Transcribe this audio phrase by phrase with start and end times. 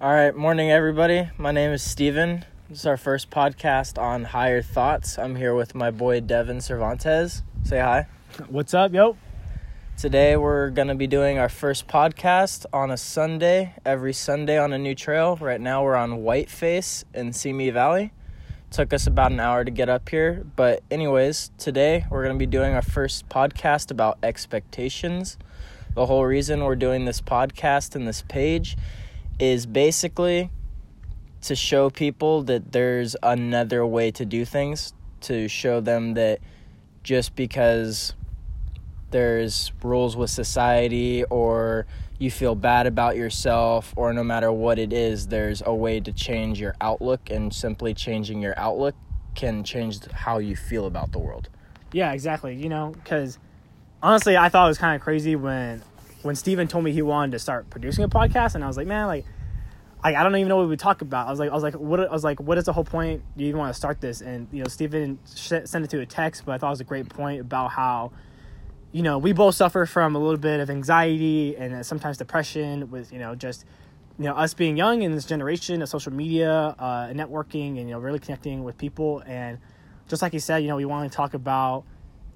[0.00, 1.28] All right, morning everybody.
[1.38, 2.44] My name is Steven.
[2.68, 5.18] This is our first podcast on Higher Thoughts.
[5.18, 7.42] I'm here with my boy Devin Cervantes.
[7.64, 8.06] Say hi.
[8.46, 9.16] What's up, yo?
[9.96, 14.72] Today we're going to be doing our first podcast on a Sunday, every Sunday on
[14.72, 15.34] a new trail.
[15.34, 18.12] Right now we're on Whiteface in Simi Valley.
[18.70, 22.38] Took us about an hour to get up here, but anyways, today we're going to
[22.38, 25.38] be doing our first podcast about expectations.
[25.96, 28.76] The whole reason we're doing this podcast and this page
[29.38, 30.50] is basically
[31.42, 34.92] to show people that there's another way to do things,
[35.22, 36.40] to show them that
[37.02, 38.14] just because
[39.10, 41.86] there's rules with society or
[42.18, 46.12] you feel bad about yourself or no matter what it is there's a way to
[46.12, 48.94] change your outlook and simply changing your outlook
[49.34, 51.48] can change how you feel about the world
[51.92, 52.54] Yeah, exactly.
[52.54, 53.38] You know, because
[54.02, 55.82] honestly, I thought it was kind of crazy when
[56.22, 58.86] when Steven told me he wanted to start producing a podcast, and I was like,
[58.86, 59.24] man, like,
[60.02, 61.26] I, I don't even know what we talk about.
[61.26, 62.00] I was like, I was like, what?
[62.00, 63.22] I was like, what is the whole point?
[63.36, 64.20] Do you even want to start this?
[64.20, 66.80] And you know, Steven sh- sent it to a text, but I thought it was
[66.80, 68.12] a great point about how,
[68.92, 72.90] you know, we both suffer from a little bit of anxiety and uh, sometimes depression
[72.90, 73.64] with you know just
[74.18, 77.94] you know us being young in this generation of social media, uh, networking, and you
[77.94, 79.22] know really connecting with people.
[79.26, 79.58] And
[80.08, 81.84] just like you said, you know, we want to talk about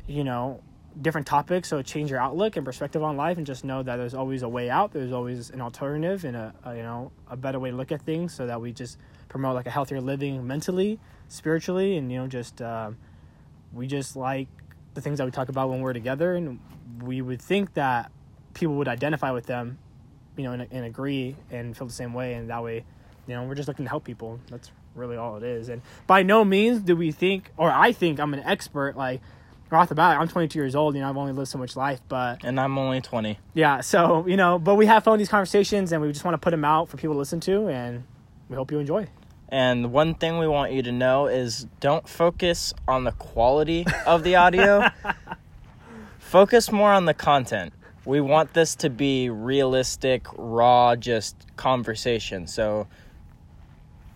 [0.09, 0.61] you know
[1.01, 4.15] different topics so change your outlook and perspective on life and just know that there's
[4.15, 4.93] always a way out.
[4.93, 8.03] There's always an alternative and a, a you know a better way to look at
[8.03, 12.27] things so that we just promote like a healthier living mentally spiritually and you know
[12.27, 12.99] just um,
[13.73, 14.49] we just like
[14.95, 16.35] the things that we talk about when we're together.
[16.35, 16.61] And
[17.01, 18.11] we would think that
[18.53, 19.79] people would identify with them
[20.37, 22.35] you know and, and agree and feel the same way.
[22.35, 22.85] And that way
[23.27, 24.41] you know we're just looking to help people.
[24.51, 25.71] That's really all it is.
[25.71, 29.23] And by no means do we think or i think i'm an expert like
[29.73, 31.75] right off the bat i'm 22 years old you know i've only lived so much
[31.75, 35.29] life but and i'm only 20 yeah so you know but we have fun these
[35.29, 38.05] conversations and we just want to put them out for people to listen to and
[38.53, 39.09] we hope you enjoy.
[39.49, 44.25] And one thing we want you to know is don't focus on the quality of
[44.25, 44.89] the audio.
[46.19, 47.73] Focus more on the content.
[48.05, 52.47] We want this to be realistic raw just conversation.
[52.47, 52.89] So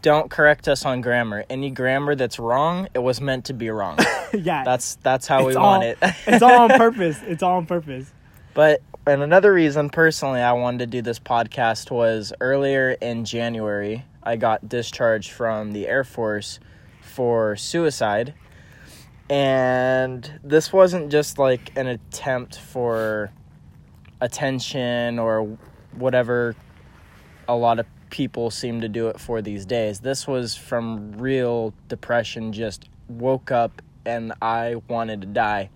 [0.07, 1.45] don't correct us on grammar.
[1.51, 3.99] Any grammar that's wrong, it was meant to be wrong.
[4.33, 4.63] yeah.
[4.63, 5.99] That's that's how we all, want it.
[6.29, 7.21] it's all on purpose.
[7.25, 8.13] It's all on purpose.
[8.55, 14.05] But and another reason personally I wanted to do this podcast was earlier in January,
[14.23, 16.61] I got discharged from the Air Force
[17.01, 18.33] for suicide.
[19.29, 23.33] And this wasn't just like an attempt for
[24.21, 25.59] attention or
[25.97, 26.55] whatever
[27.49, 30.01] a lot of people seem to do it for these days.
[30.01, 35.71] This was from real depression, just woke up and I wanted to die.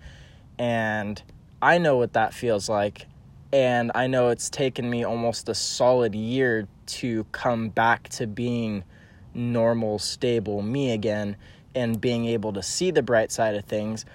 [0.57, 1.21] And
[1.61, 3.07] I know what that feels like.
[3.53, 8.83] And I know it's taken me almost a solid year to come back to being
[9.33, 11.35] normal, stable me again
[11.75, 14.05] and being able to see the bright side of things.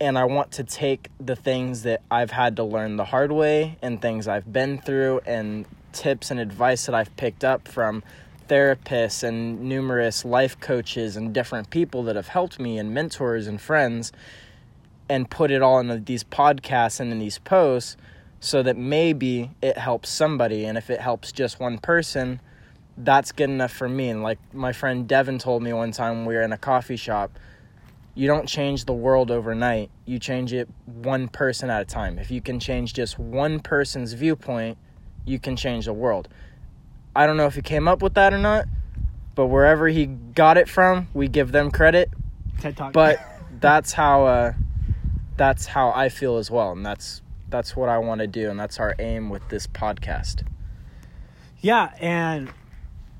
[0.00, 3.76] And I want to take the things that I've had to learn the hard way
[3.82, 8.02] and things I've been through and tips and advice that I've picked up from
[8.48, 13.60] therapists and numerous life coaches and different people that have helped me and mentors and
[13.60, 14.12] friends
[15.08, 17.96] and put it all in these podcasts and in these posts
[18.40, 20.64] so that maybe it helps somebody.
[20.64, 22.40] And if it helps just one person
[22.96, 24.08] that's good enough for me.
[24.10, 27.30] And like my friend Devin told me one time we were in a coffee shop
[28.14, 29.90] you don't change the world overnight.
[30.04, 32.18] You change it one person at a time.
[32.18, 34.76] If you can change just one person's viewpoint
[35.24, 36.28] you can change the world.
[37.14, 38.66] I don't know if he came up with that or not,
[39.34, 42.10] but wherever he got it from, we give them credit.
[42.60, 42.92] TED Talk.
[42.92, 43.20] But
[43.60, 44.52] that's how uh,
[45.36, 48.58] that's how I feel as well, and that's that's what I want to do, and
[48.58, 50.46] that's our aim with this podcast.
[51.60, 52.50] Yeah, and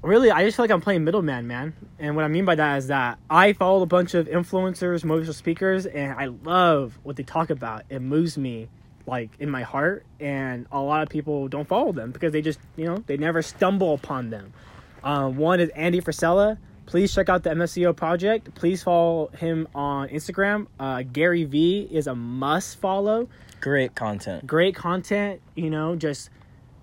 [0.02, 1.74] really, I just feel like I'm playing middleman, man.
[1.98, 5.34] And what I mean by that is that I follow a bunch of influencers, motivational
[5.34, 7.84] speakers, and I love what they talk about.
[7.90, 8.68] It moves me
[9.06, 12.60] like in my heart and a lot of people don't follow them because they just
[12.76, 14.52] you know they never stumble upon them.
[15.02, 16.58] Um, one is andy frisella.
[16.86, 18.52] Please check out the MFCEO project.
[18.54, 20.66] Please follow him on instagram.
[20.78, 23.28] Uh, gary vee is a must follow.
[23.60, 24.46] Great content.
[24.46, 26.30] Great content you know just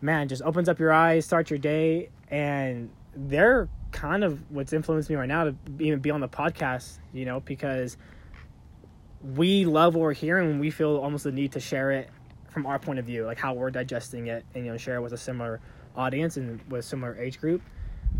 [0.01, 5.09] man just opens up your eyes start your day and they're kind of what's influenced
[5.09, 7.97] me right now to even be on the podcast you know because
[9.21, 12.09] we love what we're hearing and we feel almost the need to share it
[12.49, 15.01] from our point of view, like how we're digesting it and you know share it
[15.01, 15.59] with a similar
[15.95, 17.61] audience and with similar age group.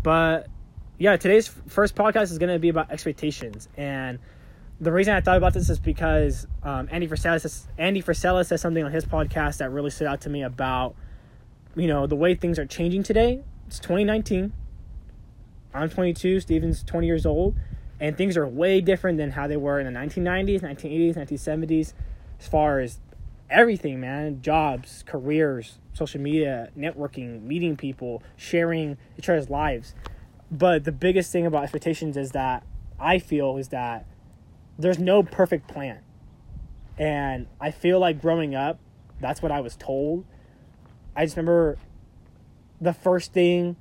[0.02, 0.48] But
[0.98, 4.18] yeah, today's first podcast is going to be about expectations and
[4.80, 8.84] the reason I thought about this is because um, Andy Frisella Andy Frisella says something
[8.84, 10.94] on his podcast that really stood out to me about
[11.74, 13.42] you know the way things are changing today.
[13.66, 14.52] It's 2019.
[15.74, 17.54] I'm 22, Steven's 20 years old,
[18.00, 21.92] and things are way different than how they were in the 1990s, 1980s, 1970s,
[22.40, 23.00] as far as
[23.50, 24.40] everything, man.
[24.40, 29.94] Jobs, careers, social media, networking, meeting people, sharing each other's lives.
[30.50, 32.64] But the biggest thing about expectations is that
[32.98, 34.06] I feel is that
[34.78, 36.00] there's no perfect plan.
[36.96, 38.78] And I feel like growing up,
[39.20, 40.24] that's what I was told.
[41.16, 41.76] I just remember
[42.80, 43.76] the first thing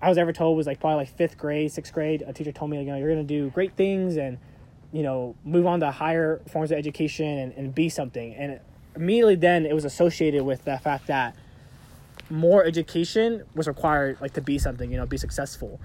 [0.00, 2.22] I was ever told was like probably like fifth grade, sixth grade.
[2.26, 4.38] A teacher told me, you know, you're gonna do great things and
[4.92, 8.34] you know move on to higher forms of education and, and be something.
[8.34, 8.60] And
[8.94, 11.36] immediately then it was associated with the fact that
[12.30, 15.80] more education was required, like to be something, you know, be successful.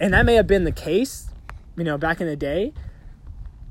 [0.00, 1.30] And that may have been the case,
[1.76, 2.72] you know, back in the day.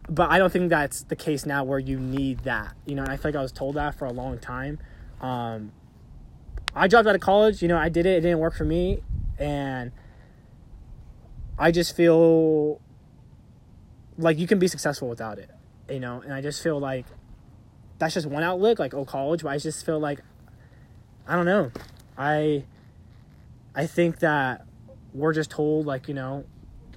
[0.09, 3.03] But I don't think that's the case now where you need that, you know.
[3.03, 4.79] And I feel like I was told that for a long time.
[5.21, 5.71] Um,
[6.75, 7.61] I dropped out of college.
[7.61, 8.17] You know, I did it.
[8.17, 9.01] It didn't work for me,
[9.37, 9.91] and
[11.57, 12.81] I just feel
[14.17, 15.49] like you can be successful without it.
[15.89, 17.05] You know, and I just feel like
[17.99, 19.43] that's just one outlook, like oh college.
[19.43, 20.21] But I just feel like
[21.27, 21.71] I don't know.
[22.17, 22.65] I
[23.75, 24.65] I think that
[25.13, 26.45] we're just told like you know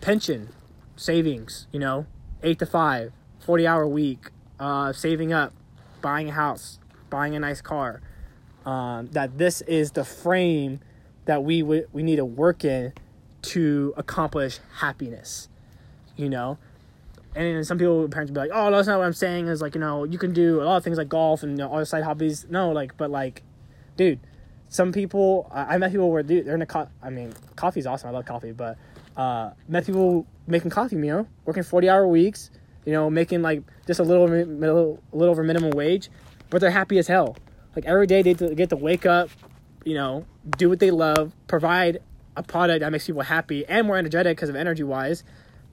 [0.01, 0.51] pension
[0.95, 1.67] savings.
[1.73, 2.07] You know,
[2.43, 4.31] eight to five, 40 hour week,
[4.61, 5.53] uh, saving up,
[6.01, 6.79] buying a house,
[7.11, 8.01] buying a nice car
[8.67, 10.81] um, that this is the frame
[11.27, 12.93] that we w- we need to work in
[13.43, 15.49] to accomplish happiness
[16.17, 16.59] you know?
[17.35, 19.49] And some people parents be like oh that's not what i'm saying.
[19.49, 21.59] Is like you know you can do a lot of things like golf and you
[21.59, 22.47] know, other side hobbies.
[22.49, 23.43] No like but like
[23.97, 24.21] dude
[24.69, 27.87] some people i, I met people where dude, they're in a co- i mean coffee's
[27.87, 28.09] awesome.
[28.09, 28.79] I love coffee but
[29.19, 32.51] uh met people making coffee you know working 40 hour weeks
[32.87, 36.09] you know making like just a little, little, little over minimum wage
[36.51, 37.37] but they're happy as hell.
[37.75, 39.29] Like every day they get to wake up,
[39.87, 40.27] you know,
[40.59, 42.01] do what they love, provide
[42.37, 45.23] a product that makes people happy and more energetic because of energy wise,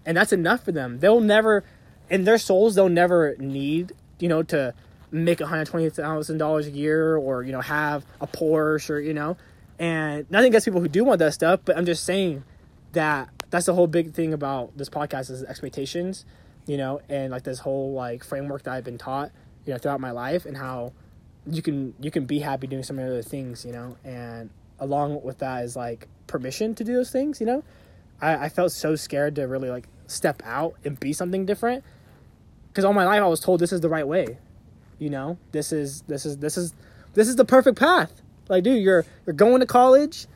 [0.05, 0.99] and that's enough for them.
[0.99, 1.63] They'll never,
[2.11, 4.75] in their souls, they'll never need, you know, to
[5.11, 9.35] make $120,000 a year or, you know, have a Porsche or, you know,
[9.79, 12.43] and nothing against people who do want that stuff, but I'm just saying
[12.91, 16.23] that that's the whole big thing about this podcast is expectations,
[16.67, 19.31] you know, and like this whole like framework that I've been taught,
[19.65, 20.93] you know, throughout my life and how
[21.45, 24.49] you can you can be happy doing some other things, you know, and
[24.79, 27.63] along with that is like permission to do those things, you know.
[28.21, 31.83] I, I felt so scared to really like step out and be something different
[32.69, 34.37] because all my life I was told this is the right way,
[34.99, 35.37] you know.
[35.51, 36.73] This is this is this is
[37.13, 38.11] this is the perfect path.
[38.49, 40.27] Like, dude, you're you're going to college,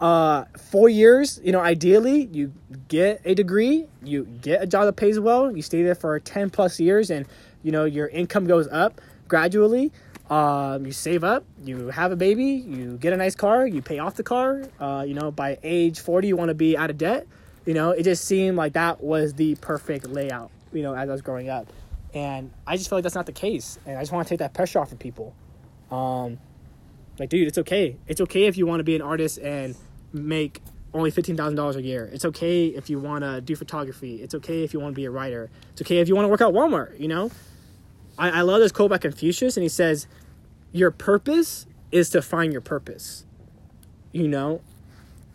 [0.00, 1.40] uh, four years.
[1.44, 2.52] You know, ideally, you
[2.88, 6.50] get a degree, you get a job that pays well, you stay there for ten
[6.50, 7.26] plus years, and
[7.62, 9.90] you know your income goes up gradually
[10.30, 13.98] um, you save up, you have a baby, you get a nice car, you pay
[13.98, 14.62] off the car.
[14.80, 17.26] Uh, you know, by age 40, you want to be out of debt.
[17.64, 21.12] You know, it just seemed like that was the perfect layout, you know, as I
[21.12, 21.72] was growing up.
[22.14, 23.78] And I just feel like that's not the case.
[23.86, 25.34] And I just want to take that pressure off of people.
[25.90, 26.38] Um,
[27.18, 27.96] like, dude, it's okay.
[28.06, 29.76] It's okay if you want to be an artist and
[30.12, 30.60] make
[30.92, 32.08] only $15,000 a year.
[32.12, 34.22] It's okay if you want to do photography.
[34.22, 35.50] It's okay if you want to be a writer.
[35.72, 37.30] It's okay if you want to work at Walmart, you know?
[38.18, 40.06] I, I love this quote by Confucius, and he says,
[40.72, 43.24] Your purpose is to find your purpose.
[44.12, 44.60] You know?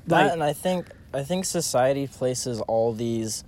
[0.08, 3.44] Like, that, and I think I think society places all these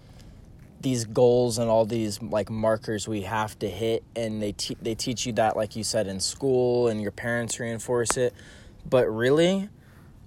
[0.82, 4.94] these goals and all these like markers we have to hit and they te- they
[4.94, 8.34] teach you that like you said in school and your parents reinforce it.
[8.88, 9.70] But really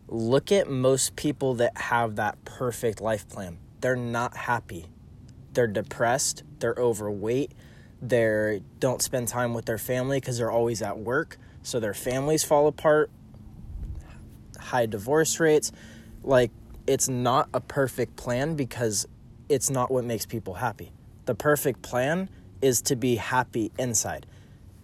[0.08, 3.58] look at most people that have that perfect life plan.
[3.80, 4.86] They're not happy.
[5.52, 6.42] They're depressed.
[6.58, 7.52] They're overweight
[8.02, 11.38] they don't spend time with their family because they're always at work.
[11.62, 13.10] So their families fall apart
[14.58, 15.72] high divorce rates.
[16.22, 16.50] Like
[16.86, 19.06] it's not a perfect plan because
[19.48, 20.92] it's not what makes people happy.
[21.24, 22.28] The perfect plan
[22.62, 24.26] is to be happy inside.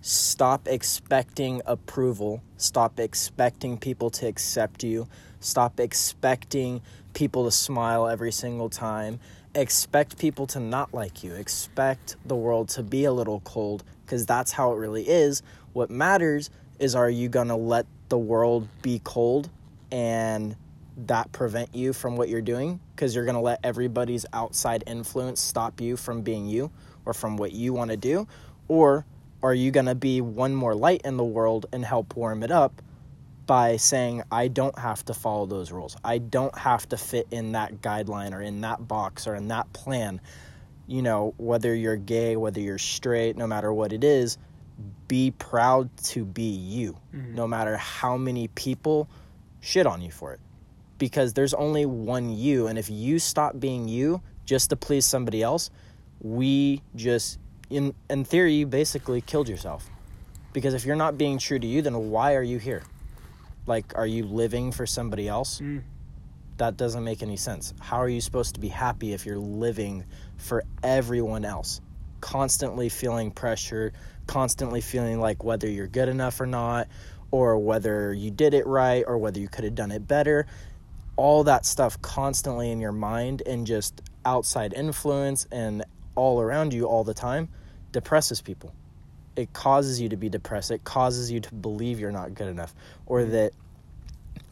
[0.01, 2.43] Stop expecting approval.
[2.57, 5.07] Stop expecting people to accept you.
[5.39, 6.81] Stop expecting
[7.15, 9.21] people to smile every single time
[9.55, 11.35] expect people to not like you.
[11.35, 15.43] Expect the world to be a little cold because that's how it really is.
[15.73, 19.51] What matters is are you going to let the world be cold
[19.91, 20.57] and
[21.07, 25.41] that prevent you from what you're doing because you're going to let everybody's outside influence
[25.41, 26.71] stop you from being you
[27.05, 28.27] or from what you want to do?
[28.69, 29.07] Or
[29.43, 32.51] are you going to be one more light in the world and help warm it
[32.51, 32.81] up
[33.47, 35.97] by saying I don't have to follow those rules.
[36.05, 39.73] I don't have to fit in that guideline or in that box or in that
[39.73, 40.21] plan.
[40.87, 44.39] You know, whether you're gay, whether you're straight, no matter what it is,
[45.09, 46.97] be proud to be you.
[47.15, 47.35] Mm-hmm.
[47.35, 49.09] No matter how many people
[49.61, 50.41] shit on you for it.
[50.99, 55.43] because there's only one you and if you stop being you just to please somebody
[55.43, 55.71] else
[56.21, 57.39] we just
[57.71, 59.89] in in theory you basically killed yourself
[60.53, 62.83] because if you're not being true to you then why are you here
[63.67, 65.83] like are you living for somebody else Mm.
[66.57, 70.05] that doesn't make any sense how are you supposed to be happy if you're living
[70.37, 71.81] for everyone else
[72.21, 73.93] constantly feeling pressure
[74.27, 76.89] constantly feeling like whether you're good enough or not
[77.31, 80.47] or whether you did it right or whether you could have done it better
[81.17, 86.85] all that stuff constantly in your mind and just outside influence and all around you
[86.87, 87.49] all the time
[87.93, 88.75] depresses people.
[89.37, 90.71] It causes you to be depressed.
[90.71, 92.75] It causes you to believe you're not good enough
[93.07, 93.53] or that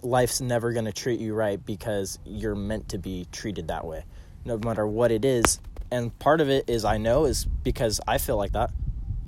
[0.03, 4.05] life's never going to treat you right because you're meant to be treated that way,
[4.45, 5.61] no matter what it is.
[5.91, 8.71] And part of it is I know is because I feel like that.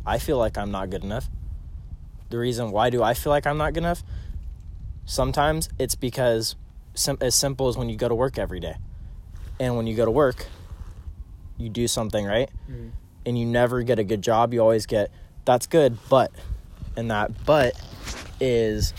[0.07, 1.29] I feel like I'm not good enough.
[2.31, 4.03] The reason why do I feel like I'm not good enough?
[5.05, 6.57] Sometimes it's because
[6.95, 8.77] sim- as simple as when you go to work every day.
[9.61, 10.47] And when you go to work,
[11.59, 12.49] you do something, right?
[12.71, 12.91] Mhm.
[13.27, 14.55] And you never get a good job.
[14.55, 15.11] You always get,
[15.45, 16.31] that's good, but,
[16.97, 17.75] and that but
[18.41, 18.93] is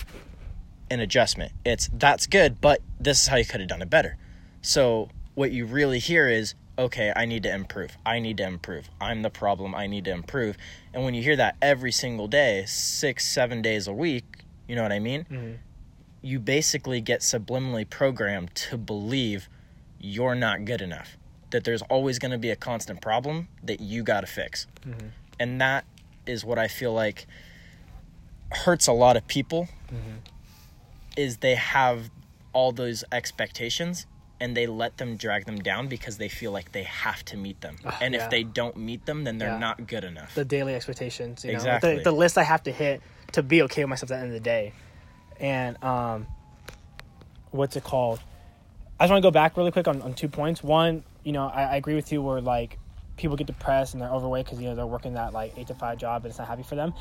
[0.89, 1.51] an adjustment.
[1.65, 4.17] It's, that's good, but this is how you could have done it better.
[4.61, 7.97] So what you really hear is, okay, I need to improve.
[8.05, 8.89] I need to improve.
[9.01, 9.75] I'm the problem.
[9.75, 10.57] I need to improve.
[10.93, 14.23] And when you hear that every single day, six, seven days a week,
[14.67, 15.25] you know what I mean?
[15.29, 15.57] Mhm.
[16.25, 19.49] you basically get subliminally programmed to believe
[19.99, 21.17] you're not good enough.
[21.49, 24.65] That there's always going to be a constant problem that you got to fix.
[24.87, 25.09] Mhm.
[25.37, 25.83] And that
[26.25, 27.25] is what I feel like
[28.51, 30.19] hurts a lot of people Mhm.
[31.17, 32.09] is they have
[32.53, 34.05] all those expectations
[34.39, 37.61] and they let them drag them down because they feel like they have to meet
[37.61, 37.77] them.
[37.85, 38.23] Ah, and yeah.
[38.23, 39.57] if they don't meet them then they're Yeah.
[39.57, 40.35] not good enough.
[40.35, 41.43] the daily expectations.
[41.43, 41.55] You know?
[41.57, 41.97] Exactly.
[41.97, 43.01] The, the list I have to hit
[43.31, 44.73] to be okay with myself at the end of the day.
[45.39, 46.27] And um,
[47.51, 48.19] what's it called?
[48.99, 50.63] I just want to go back really quick on, on two points.
[50.63, 52.77] One, you know, I, I agree with you where like
[53.17, 55.75] people get depressed and they're overweight because you know they're working that like eight to
[55.75, 56.93] five job and it's not happy for them.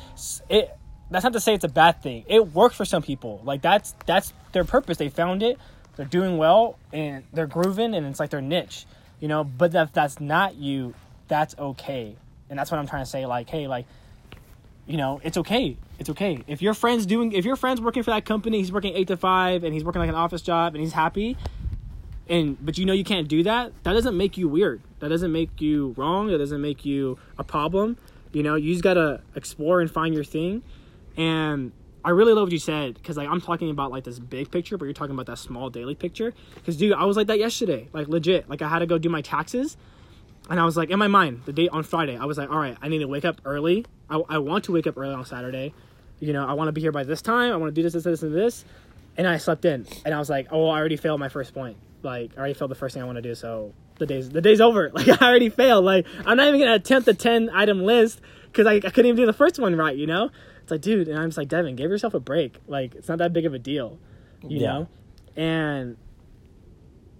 [0.49, 0.77] It
[1.11, 2.23] that's not to say it's a bad thing.
[2.27, 3.41] It works for some people.
[3.43, 4.97] Like that's that's their purpose.
[4.97, 5.57] They found it.
[5.95, 8.85] They're doing well and they're grooving and it's like their niche,
[9.19, 9.43] you know.
[9.43, 10.93] But if that's not you,
[11.27, 12.15] that's okay.
[12.49, 13.25] And that's what I'm trying to say.
[13.25, 13.85] Like, hey, like
[14.85, 15.77] you know, it's okay.
[15.99, 16.43] It's okay.
[16.47, 19.17] If your friend's doing, if your friend's working for that company, he's working eight to
[19.17, 21.37] five, and he's working like an office job, and he's happy,
[22.29, 23.71] and but you know you can't do that.
[23.83, 24.81] That doesn't make you weird.
[24.99, 26.27] That doesn't make you wrong.
[26.27, 27.97] That doesn't make you a problem.
[28.31, 30.63] You know, you just gotta explore and find your thing.
[31.17, 31.71] And
[32.05, 34.77] I really love what you said because like I'm talking about like this big picture,
[34.77, 36.33] but you're talking about that small daily picture.
[36.55, 38.49] Because dude, I was like that yesterday, like legit.
[38.49, 39.77] Like I had to go do my taxes,
[40.49, 42.57] and I was like, in my mind, the date on Friday, I was like, all
[42.57, 43.85] right, I need to wake up early.
[44.09, 45.73] I, I want to wake up early on Saturday.
[46.19, 47.53] You know, I want to be here by this time.
[47.53, 48.65] I want to do this, this, this, and this.
[49.15, 51.77] And I slept in, and I was like, oh, I already failed my first point.
[52.03, 53.33] Like, I already failed the first thing I want to do.
[53.35, 54.89] So the day's the day's over.
[54.93, 55.85] Like, I already failed.
[55.85, 59.15] Like, I'm not even gonna attempt the ten item list because I, I couldn't even
[59.15, 59.95] do the first one right.
[59.95, 60.29] You know,
[60.61, 62.57] it's like, dude, and I'm just like, Devin, give yourself a break.
[62.67, 63.97] Like, it's not that big of a deal.
[64.47, 64.67] You Yeah.
[64.73, 64.87] know,
[65.37, 65.97] and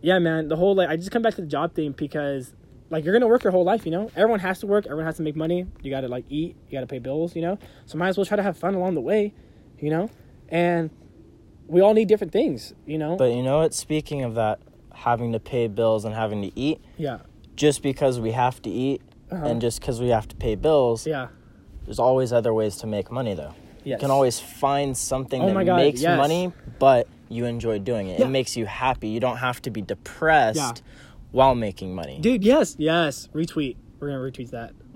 [0.01, 2.53] yeah, man, the whole like I just come back to the job thing because
[2.89, 4.11] like you're gonna work your whole life, you know.
[4.15, 4.85] Everyone has to work.
[4.85, 5.65] Everyone has to make money.
[5.81, 6.55] You gotta like eat.
[6.67, 7.57] You gotta pay bills, you know.
[7.85, 9.33] So might as well try to have fun along the way,
[9.79, 10.09] you know.
[10.49, 10.89] And
[11.67, 13.15] we all need different things, you know.
[13.15, 13.73] But you know what?
[13.73, 14.59] Speaking of that,
[15.03, 17.19] having to pay bills and having to eat, yeah,
[17.55, 19.45] just because we have to eat Uh-huh.
[19.47, 21.27] and just because we have to pay bills, yeah,
[21.85, 23.53] there's always other ways to make money, though.
[23.83, 23.97] yes.
[23.97, 26.17] You can always find something Oh that God, makes yes.
[26.17, 28.19] money, but you enjoy doing it.
[28.19, 28.25] Yeah.
[28.27, 29.09] It makes you happy.
[29.09, 30.73] You don't have to be depressed Yeah.
[31.31, 32.19] while making money.
[32.21, 32.43] dude.
[32.43, 33.27] Yes, yes.
[33.33, 33.75] Retweet.
[33.99, 34.71] We're gonna retweet that.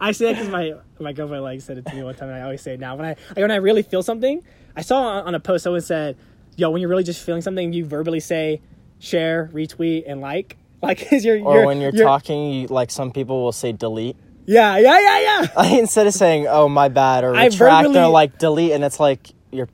[0.00, 2.36] I say that because my my girlfriend like said it to me one time, and
[2.38, 2.94] I always say it now.
[2.96, 4.42] When I like, when I really feel something,
[4.74, 6.16] I saw on, on a post someone said,
[6.56, 8.60] "Yo, when you're really just feeling something, you verbally say,
[8.98, 12.90] share, retweet, and like." Like, cause you're, or you're when you're, you're- talking, you, like
[12.90, 14.14] some people will say delete.
[14.44, 15.46] Yeah, yeah, yeah, yeah.
[15.56, 18.84] Like, Instead of saying, oh, my bad, or I retract, verbally- they're like delete, and
[18.84, 19.68] it's like, you're.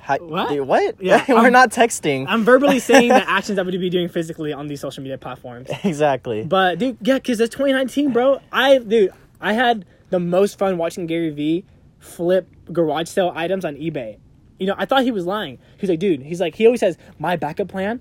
[0.00, 0.48] Hi, What?
[0.48, 1.00] dude, what?
[1.00, 2.26] Yeah, We're I'm- not texting.
[2.28, 5.68] I'm verbally saying the actions that would be doing physically on these social media platforms.
[5.84, 6.42] exactly.
[6.42, 8.40] But dude, yeah, because it's 2019, bro.
[8.52, 11.64] I dude, I had the most fun watching Gary Vee
[12.00, 14.18] flip garage sale items on eBay.
[14.58, 15.58] You know, I thought he was lying.
[15.78, 18.00] He's like, dude, he's like, he always says, my backup plan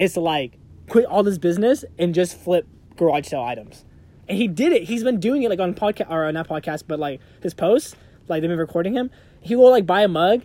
[0.00, 2.66] is to like quit all this business and just flip
[2.96, 3.84] garage sale items.
[4.28, 4.84] And he did it.
[4.84, 7.94] He's been doing it like on podcast or not podcast, but like his posts,
[8.26, 9.10] like they've been recording him.
[9.40, 10.42] He will like buy a mug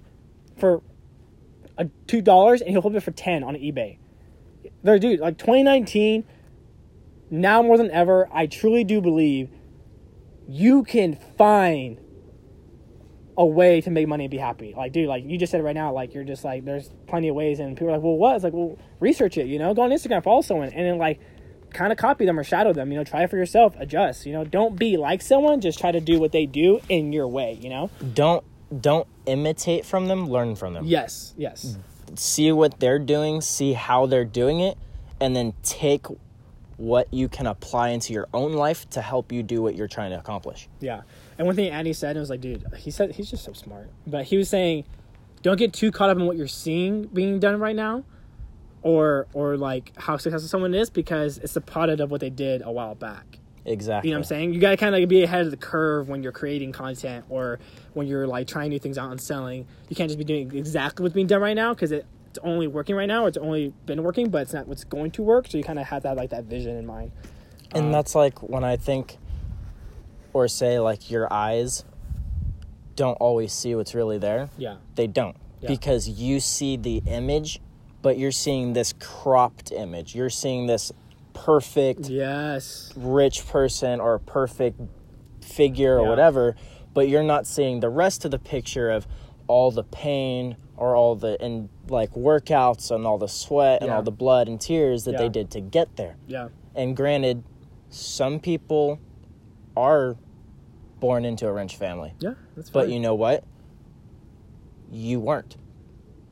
[0.57, 0.81] for
[1.77, 3.97] a two dollars and he'll flip it for ten on eBay.
[4.83, 6.25] There, dude, like 2019,
[7.31, 9.49] now more than ever, I truly do believe
[10.47, 11.99] you can find
[13.37, 14.73] a way to make money and be happy.
[14.75, 17.35] Like, dude, like you just said right now, like you're just like there's plenty of
[17.35, 18.35] ways, and people are like, well, what?
[18.35, 19.47] It's like, well, research it.
[19.47, 21.19] You know, go on Instagram, follow someone, and then like
[21.73, 22.91] kind of copy them or shadow them.
[22.91, 24.25] You know, try it for yourself, adjust.
[24.25, 25.61] You know, don't be like someone.
[25.61, 27.57] Just try to do what they do in your way.
[27.61, 27.89] You know.
[28.13, 28.43] Don't
[28.81, 30.29] don't imitate from them.
[30.29, 30.85] Learn from them.
[30.85, 31.33] Yes.
[31.37, 31.77] Yes.
[32.15, 33.41] See what they're doing.
[33.41, 34.77] See how they're doing it,
[35.19, 36.05] and then take
[36.77, 40.11] what you can apply into your own life to help you do what you're trying
[40.11, 40.67] to accomplish.
[40.79, 41.01] Yeah.
[41.37, 43.89] And one thing Andy said, it was like, dude, he said he's just so smart.
[44.07, 44.85] But he was saying,
[45.41, 48.03] don't get too caught up in what you're seeing being done right now,
[48.81, 52.61] or or like how successful someone is because it's a product of what they did
[52.63, 53.39] a while back.
[53.65, 54.09] Exactly.
[54.09, 54.53] You know what I'm saying?
[54.53, 57.59] You gotta kind of like be ahead of the curve when you're creating content or
[57.93, 59.67] when you're like trying new things out and selling.
[59.89, 62.67] You can't just be doing exactly what's being done right now because it, it's only
[62.67, 65.47] working right now or it's only been working, but it's not what's going to work.
[65.47, 67.11] So you kind of have that like that vision in mind.
[67.71, 69.17] And Um, that's like when I think
[70.35, 71.85] or say like your eyes
[72.97, 74.49] don't always see what's really there.
[74.57, 74.75] Yeah.
[74.95, 75.37] They don't.
[75.61, 75.69] Yeah.
[75.69, 77.61] Because you see the image,
[78.01, 80.13] but you're seeing this cropped image.
[80.13, 80.91] You're seeing this
[81.33, 82.91] perfect Yes.
[82.97, 84.77] rich person or perfect
[85.41, 86.57] figure or whatever,
[86.93, 89.07] but you're not seeing the rest of the picture of
[89.47, 93.95] all the pain or all the and like workouts and all the sweat and Yeah.
[93.95, 95.17] all the blood and tears that Yeah.
[95.19, 96.17] they did to get there.
[96.27, 96.49] Yeah.
[96.75, 97.43] And granted,
[97.89, 98.99] some people
[99.77, 100.17] are
[100.99, 102.13] born into a rich family.
[102.19, 102.33] Yeah.
[102.55, 103.43] That's But you know what?
[104.91, 105.57] You weren't.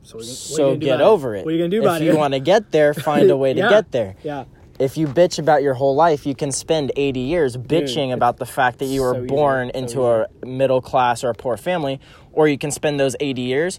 [0.02, 1.44] so, you- what are you So get over it.
[1.44, 2.06] What are you gonna do about it?
[2.06, 3.68] if you want to get there, find a way to Yeah.
[3.68, 4.16] get there.
[4.22, 4.44] Yeah.
[4.78, 8.38] If you bitch about your whole life, you can spend 80 years bitching it's about
[8.38, 11.56] the fact that you were so born so into a middle class or a poor
[11.56, 12.00] family,
[12.32, 13.78] or you can spend those 80 years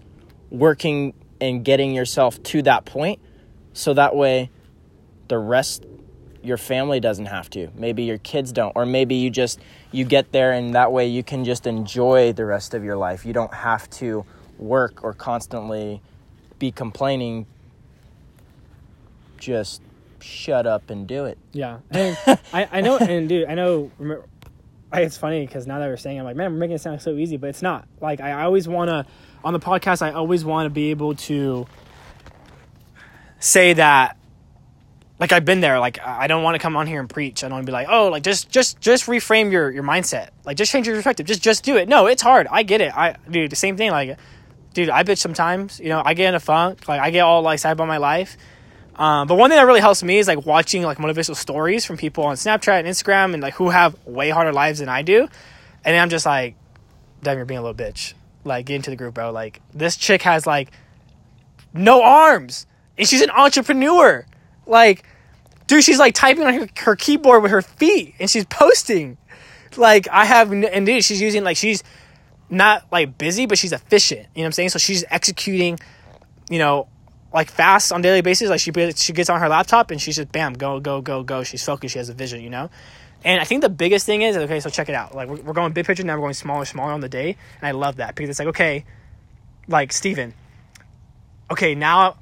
[0.50, 3.20] working and getting yourself to that point
[3.74, 4.50] so that way
[5.28, 5.84] the rest
[6.46, 7.68] your family doesn't have to.
[7.74, 9.60] Maybe your kids don't or maybe you just
[9.92, 13.26] you get there and that way you can just enjoy the rest of your life.
[13.26, 14.24] You don't have to
[14.58, 16.00] work or constantly
[16.58, 17.46] be complaining
[19.38, 19.82] just
[20.20, 21.38] shut up and do it.
[21.52, 22.16] Yeah, and
[22.52, 23.90] I, I know, and dude, I know.
[24.92, 27.14] It's funny because now that we're saying, I'm like, man, we're making it sound so
[27.16, 27.86] easy, but it's not.
[28.00, 29.04] Like, I always want to
[29.44, 30.00] on the podcast.
[30.00, 31.66] I always want to be able to
[33.38, 34.16] say that.
[35.18, 35.80] Like I've been there.
[35.80, 37.42] Like I don't want to come on here and preach.
[37.42, 40.30] I don't want to be like, oh, like just just just reframe your your mindset.
[40.44, 41.26] Like just change your perspective.
[41.26, 41.88] Just just do it.
[41.88, 42.46] No, it's hard.
[42.50, 42.96] I get it.
[42.96, 43.90] I dude, the same thing.
[43.90, 44.18] Like,
[44.74, 45.80] dude, I bitch sometimes.
[45.80, 46.86] You know, I get in a funk.
[46.86, 48.36] Like I get all like sad about my life.
[48.96, 51.96] Um, but one thing that really helps me is like watching like motivational stories from
[51.96, 55.28] people on Snapchat and Instagram and like who have way harder lives than I do.
[55.84, 56.56] And I'm just like,
[57.22, 58.14] damn, you're being a little bitch.
[58.44, 59.32] Like, get into the group, bro.
[59.32, 60.70] Like, this chick has like
[61.74, 64.24] no arms and she's an entrepreneur.
[64.66, 65.04] Like,
[65.66, 69.16] dude, she's like typing on her, her keyboard with her feet and she's posting.
[69.76, 71.82] Like, I have, and dude, she's using like, she's
[72.48, 74.20] not like busy, but she's efficient.
[74.34, 74.68] You know what I'm saying?
[74.70, 75.78] So she's executing,
[76.48, 76.88] you know,
[77.32, 78.48] like fast on daily basis.
[78.48, 81.42] Like she she gets on her laptop and she's just bam, go go go go.
[81.42, 81.92] She's focused.
[81.92, 82.40] She has a vision.
[82.40, 82.70] You know.
[83.24, 84.60] And I think the biggest thing is okay.
[84.60, 85.14] So check it out.
[85.14, 86.14] Like we're, we're going big picture now.
[86.14, 88.84] We're going smaller, smaller on the day, and I love that because it's like okay,
[89.68, 90.34] like Steven,
[91.50, 92.16] okay now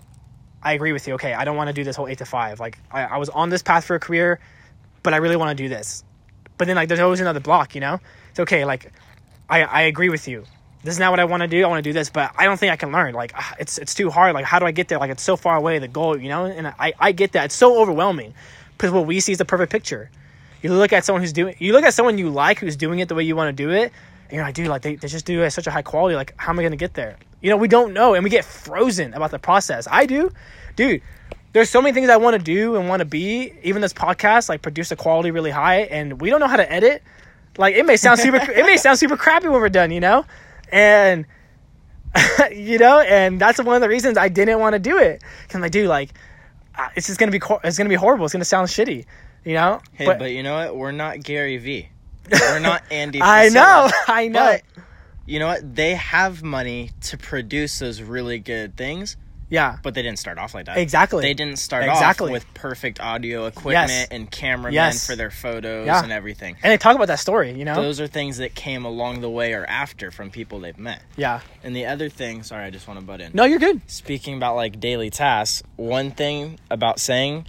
[0.64, 1.14] I agree with you.
[1.14, 2.60] Okay, I don't want to do this whole eight to five.
[2.60, 4.40] Like I, I was on this path for a career,
[5.02, 6.04] but I really want to do this.
[6.56, 7.74] But then like there's always another block.
[7.74, 8.00] You know.
[8.30, 8.64] It's okay.
[8.64, 8.92] Like
[9.48, 10.44] I I agree with you
[10.84, 11.64] this is not what I want to do.
[11.64, 13.14] I want to do this, but I don't think I can learn.
[13.14, 14.34] Like ah, it's it's too hard.
[14.34, 14.98] Like how do I get there?
[14.98, 16.44] Like it's so far away the goal, you know.
[16.44, 17.46] And I I get that.
[17.46, 18.34] It's so overwhelming
[18.72, 20.10] because what we see is the perfect picture.
[20.62, 21.56] You look at someone who's doing.
[21.58, 23.70] You look at someone you like who's doing it the way you want to do
[23.70, 23.92] it,
[24.24, 26.16] and you're like, dude, like they, they just do it at such a high quality.
[26.16, 27.16] Like how am I gonna get there?
[27.44, 29.86] You know, we don't know, and we get frozen about the process.
[29.90, 30.30] I do,
[30.76, 31.02] dude.
[31.52, 33.52] There's so many things I want to do and want to be.
[33.62, 36.72] Even this podcast, like produce the quality really high, and we don't know how to
[36.72, 37.02] edit.
[37.58, 38.38] Like it may sound super.
[38.38, 40.24] it may sound super crappy when we're done, you know,
[40.72, 41.26] and
[42.50, 45.20] you know, and that's one of the reasons I didn't want to do it.
[45.20, 46.14] Cause I'm like, dude, like,
[46.78, 48.24] uh, it's just gonna be, it's gonna be horrible.
[48.24, 49.04] It's gonna sound shitty,
[49.44, 49.82] you know.
[49.92, 50.76] Hey, but, you know what?
[50.76, 51.90] We're not Gary Vee.
[52.32, 53.20] We're not Andy.
[53.20, 54.56] I know, I know.
[54.76, 54.84] But
[55.26, 55.74] you know what?
[55.74, 59.16] They have money to produce those really good things,
[59.50, 60.78] yeah, but they didn't start off like that.
[60.78, 61.22] Exactly.
[61.22, 62.26] They didn't start Exactly.
[62.28, 64.08] off with perfect audio equipment Yes.
[64.10, 65.06] and cameramen Yes.
[65.06, 66.02] for their photos Yeah.
[66.02, 66.56] and everything.
[66.62, 67.74] and they talk about that story, you know.
[67.74, 71.02] Those are things that came along the way or after from people they've met.
[71.16, 71.40] yeah.
[71.62, 73.30] And the other thing, sorry, I just want to butt in.
[73.34, 73.80] No, you're good.
[73.90, 77.46] Speaking about like daily tasks, one thing about saying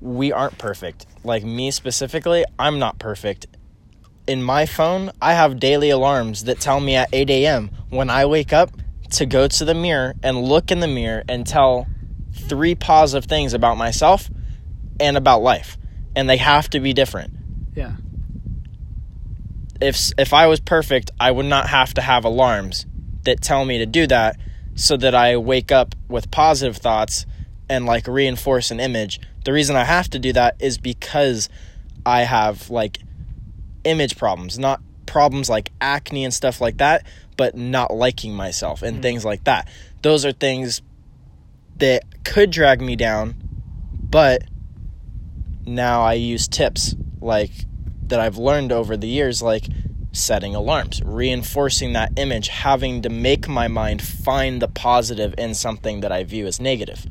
[0.00, 1.06] we aren't perfect.
[1.24, 3.46] Like me specifically, I'm not perfect.
[4.26, 7.70] In my phone, I have daily alarms that tell me at 8 a.m.
[7.90, 8.70] when I wake up
[9.12, 11.86] to go to the mirror and look in the mirror and tell
[12.32, 14.28] three positive things about myself
[14.98, 15.78] and about life.
[16.16, 17.32] And they have to be different.
[17.74, 17.96] Yeah.
[19.80, 22.86] if if I was perfect, I would not have to have alarms
[23.24, 24.36] that tell me to do that
[24.74, 27.26] so that I wake up with positive thoughts
[27.68, 29.20] and like reinforce an image.
[29.44, 31.48] The reason I have to do that is because
[32.04, 32.98] I have like
[33.86, 38.98] image problems, not problems like acne and stuff like that, but not liking myself and
[38.98, 39.02] mm.
[39.02, 39.68] things like that.
[40.02, 40.82] Those are things
[41.78, 43.34] that could drag me down,
[44.10, 44.42] but
[45.66, 47.50] now I use tips like
[48.08, 49.66] that I've learned over the years like
[50.12, 56.00] setting alarms, reinforcing that image, having to make my mind find the positive in something
[56.00, 57.06] that I view as negative.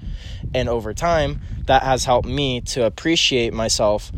[0.53, 4.11] And over time, that has helped me to appreciate myself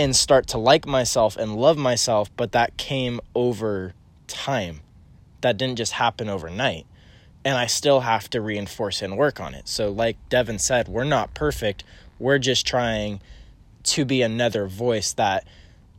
[0.00, 3.92] and start to like myself and love myself, but that came over
[4.26, 4.80] time.
[5.42, 6.86] That didn't just happen overnight.
[7.44, 9.68] And I still have to reinforce and work on it.
[9.68, 11.84] So, like Devin said, we're not perfect.
[12.18, 13.20] We're just trying
[13.82, 15.46] to be another voice that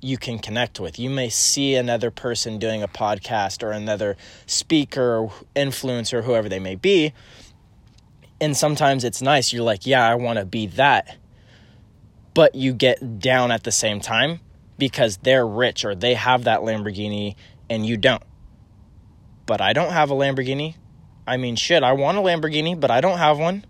[0.02, 0.98] you can connect with.
[0.98, 6.60] You may see another person doing a podcast or another speaker or influencer, whoever they
[6.60, 7.14] may be.
[8.40, 9.54] And sometimes it's nice.
[9.54, 11.18] You're like, yeah, I want to be that.
[12.34, 14.40] But you get down at the same time
[14.78, 17.36] because they're rich or they have that Lamborghini
[17.70, 18.24] and you don't.
[19.46, 20.76] But I don't have a Lamborghini.
[21.28, 23.66] I mean, shit, I want a Lamborghini, but I don't have one.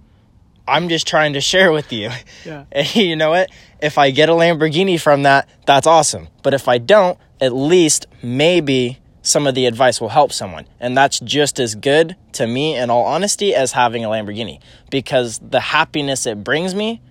[0.68, 2.10] I'm just trying to share with you.
[2.46, 2.66] Yeah.
[2.72, 3.50] And you know what?
[3.82, 6.28] If I get a Lamborghini from that, that's awesome.
[6.44, 10.68] But if I don't, at least maybe some of the advice will help someone.
[10.80, 15.40] And that's just as good to me, in all honesty, as having a Lamborghini because
[15.40, 17.02] the happiness it brings me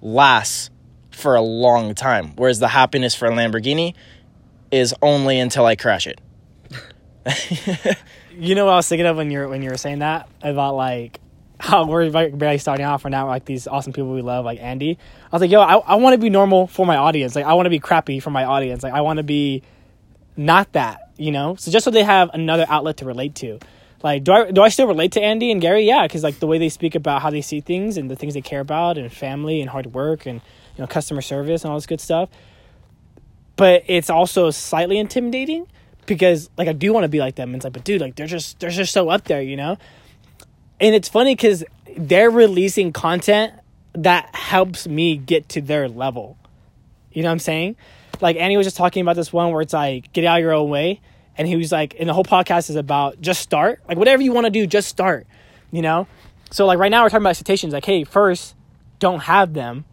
[0.00, 0.70] lasts
[1.18, 2.32] for a long time.
[2.36, 3.94] Whereas the happiness for a Lamborghini
[4.70, 6.20] is only until I crash it.
[8.38, 10.76] You know what I was thinking of when you're when you were saying that about
[10.76, 11.18] like
[11.58, 14.96] how we're barely starting off and now like these awesome people we love like Andy.
[15.24, 17.34] I was like, yo, I, I want to be normal for my audience.
[17.34, 18.84] Like I want to be crappy for my audience.
[18.84, 19.64] Like I want to be
[20.36, 21.56] not that, you know.
[21.56, 23.58] So just so they have another outlet to relate to.
[24.04, 25.84] Like, do I do I still relate to Andy and Gary?
[25.84, 28.34] Yeah, because like the way they speak about how they see things and the things
[28.34, 30.40] they care about and family and hard work and
[30.78, 32.30] you know customer service and all this good stuff.
[33.56, 35.66] But it's also slightly intimidating
[36.06, 37.50] because like I do want to be like them.
[37.50, 39.76] And it's like, but dude, like they're just they're just so up there, you know.
[40.80, 41.64] And it's funny because
[41.96, 43.52] they're releasing content
[43.94, 46.38] that helps me get to their level.
[47.12, 47.76] You know what I'm saying?
[48.20, 50.52] Like Andy was just talking about this one where it's like get out of your
[50.52, 51.00] own way,
[51.36, 53.80] and he was like, and the whole podcast is about just start.
[53.88, 55.26] Like whatever you want to do, just start.
[55.72, 56.06] You know.
[56.50, 57.72] So like right now we're talking about citations.
[57.72, 58.54] Like hey, first,
[59.00, 59.84] don't have them.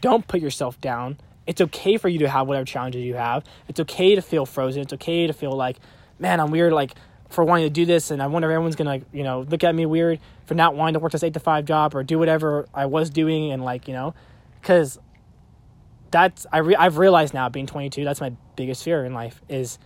[0.00, 1.18] Don't put yourself down.
[1.46, 3.44] It's okay for you to have whatever challenges you have.
[3.68, 4.82] It's okay to feel frozen.
[4.82, 5.78] It's okay to feel like,
[6.18, 6.72] man, I'm weird.
[6.72, 6.94] Like
[7.28, 9.74] for wanting to do this, and I wonder if everyone's gonna, you know, look at
[9.74, 12.66] me weird for not wanting to work this eight to five job or do whatever
[12.74, 14.14] I was doing, and like, you know,
[14.60, 14.98] because
[16.10, 19.78] that's I re- I've realized now, being 22, that's my biggest fear in life is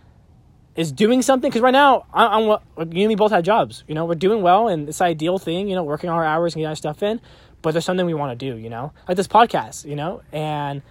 [0.75, 1.49] is doing something.
[1.49, 3.83] Because right now, I, I'm what you and me both have jobs.
[3.87, 5.67] You know, we're doing well, and it's ideal thing.
[5.67, 7.21] You know, working our hours and getting our stuff in.
[7.61, 8.57] But there's something we want to do.
[8.57, 9.85] You know, like this podcast.
[9.85, 10.81] You know, and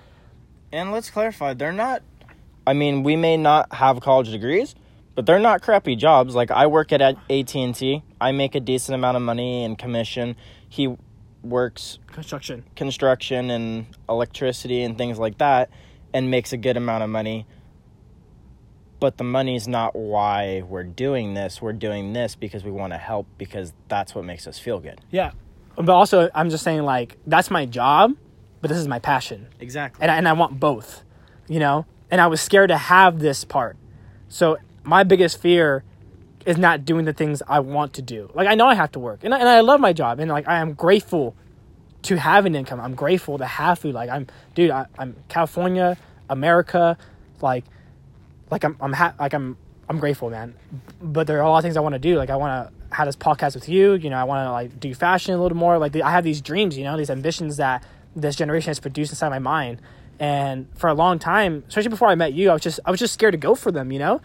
[0.72, 2.02] And let's clarify, they're not
[2.66, 4.74] I mean, we may not have college degrees,
[5.14, 6.34] but they're not crappy jobs.
[6.34, 8.02] Like I work at AT&T.
[8.20, 10.36] I make a decent amount of money in commission.
[10.68, 10.94] He
[11.42, 12.64] works construction.
[12.76, 15.70] construction and electricity and things like that
[16.12, 17.46] and makes a good amount of money.
[19.00, 21.62] But the money's not why we're doing this.
[21.62, 25.00] We're doing this because we want to help because that's what makes us feel good.
[25.10, 25.32] Yeah,
[25.82, 28.14] but also I'm just saying like that's my job,
[28.60, 29.46] but this is my passion.
[29.60, 30.02] Exactly.
[30.02, 31.02] and I, and I want both,
[31.48, 31.86] you know.
[32.10, 33.76] And I was scared to have this part.
[34.28, 35.84] So my biggest fear
[36.44, 38.30] is not doing the things I want to do.
[38.34, 40.30] Like I know I have to work, and I, and I love my job, and
[40.30, 41.36] like I am grateful
[42.02, 42.80] to have an income.
[42.80, 43.94] I'm grateful to have food.
[43.94, 45.96] Like I'm, dude, I, I'm California,
[46.28, 46.96] America,
[47.40, 47.64] like,
[48.50, 49.56] like I'm, I'm ha- like I'm,
[49.88, 50.54] I'm grateful, man.
[51.00, 52.16] But there are a lot of things I want to do.
[52.16, 53.94] Like I want to have this podcast with you.
[53.94, 55.78] You know, I want to like do fashion a little more.
[55.78, 57.84] Like I have these dreams, you know, these ambitions that
[58.16, 59.80] this generation has produced inside my mind.
[60.18, 63.00] And for a long time, especially before I met you, I was just I was
[63.00, 64.20] just scared to go for them, you know.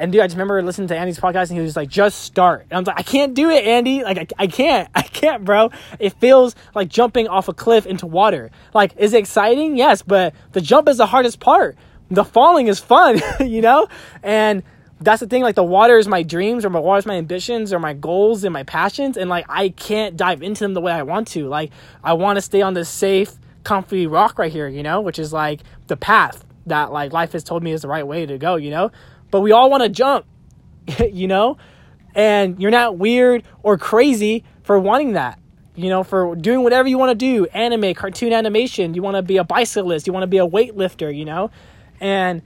[0.00, 2.66] And dude, I just remember listening to Andy's podcast, and he was like, "Just start."
[2.70, 4.04] And I was like, "I can't do it, Andy.
[4.04, 5.70] Like, I, I can't, I can't, bro.
[5.98, 8.50] It feels like jumping off a cliff into water.
[8.74, 9.76] Like, is it exciting?
[9.76, 11.76] Yes, but the jump is the hardest part.
[12.10, 13.88] The falling is fun, you know.
[14.22, 14.62] And
[15.00, 15.42] that's the thing.
[15.42, 18.44] Like, the water is my dreams, or my water is my ambitions, or my goals
[18.44, 21.48] and my passions, and like I can't dive into them the way I want to.
[21.48, 21.70] Like,
[22.02, 23.32] I want to stay on this safe,
[23.64, 27.44] comfy rock right here, you know, which is like the path that like life has
[27.44, 28.90] told me is the right way to go, you know
[29.30, 30.26] but we all want to jump,
[31.12, 31.56] you know?
[32.14, 35.38] And you're not weird or crazy for wanting that,
[35.76, 38.94] you know, for doing whatever you want to do anime, cartoon animation.
[38.94, 41.50] You want to be a bicyclist, you want to be a weightlifter, you know?
[42.00, 42.42] And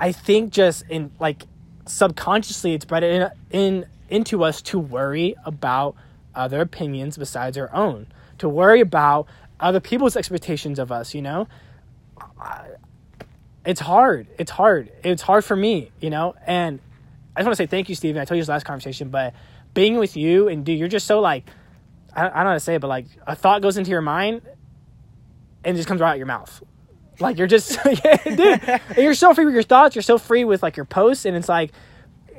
[0.00, 1.44] I think just in like
[1.86, 5.94] subconsciously it's bred in, in into us to worry about
[6.34, 8.06] other opinions besides our own,
[8.38, 9.26] to worry about
[9.60, 11.48] other people's expectations of us, you know?
[13.64, 14.28] It's hard.
[14.38, 14.90] It's hard.
[15.02, 16.34] It's hard for me, you know?
[16.46, 16.80] And
[17.36, 18.20] I just want to say thank you, Steven.
[18.20, 19.34] I told you this last conversation, but
[19.74, 21.44] being with you and dude, you're just so like,
[22.14, 24.00] I, I don't know how to say it, but like a thought goes into your
[24.00, 24.42] mind
[25.64, 26.62] and just comes right out your mouth.
[27.20, 27.78] Like you're just,
[28.24, 29.96] dude, you're so free with your thoughts.
[29.96, 31.72] You're so free with like your posts, and it's like,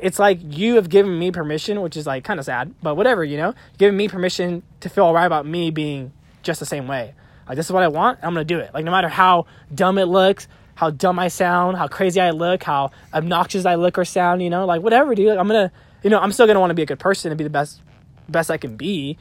[0.01, 3.23] it's like you have given me permission, which is like kind of sad, but whatever,
[3.23, 6.13] you know, giving me permission to feel alright about me being
[6.43, 7.13] just the same way.
[7.47, 8.19] Like this is what I want.
[8.21, 8.73] I'm gonna do it.
[8.73, 12.63] Like no matter how dumb it looks, how dumb I sound, how crazy I look,
[12.63, 15.27] how obnoxious I look or sound, you know, like whatever, dude.
[15.27, 15.71] Like, I'm gonna,
[16.03, 17.81] you know, I'm still gonna want to be a good person and be the best,
[18.29, 19.17] best I can be,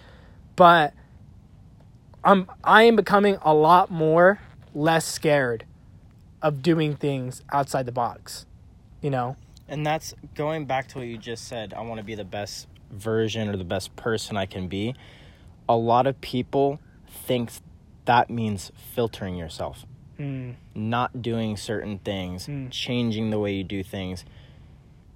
[0.55, 0.93] but
[2.23, 4.39] I'm I am becoming a lot more
[4.75, 5.65] less scared
[6.43, 8.47] of doing things outside the box,
[9.03, 9.37] you know.
[9.69, 11.75] And that's going back to what you just said.
[11.75, 14.95] I want to be the best version or the best person I can be.
[15.69, 17.51] A lot of people think
[18.07, 19.85] that means filtering yourself,
[20.19, 22.71] Mm, not doing certain things, Mm.
[22.71, 24.25] changing the way you do things.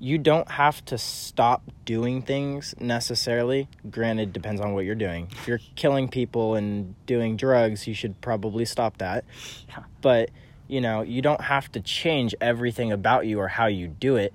[0.02, 3.68] You don't have to stop doing things necessarily.
[3.88, 5.28] Granted, depends on what you're doing.
[5.30, 9.24] If you're killing people and doing drugs, you should probably stop that.
[9.68, 9.84] Yeah.
[10.00, 10.30] But,
[10.66, 14.34] you know, you don't have to change everything about you or how you do it.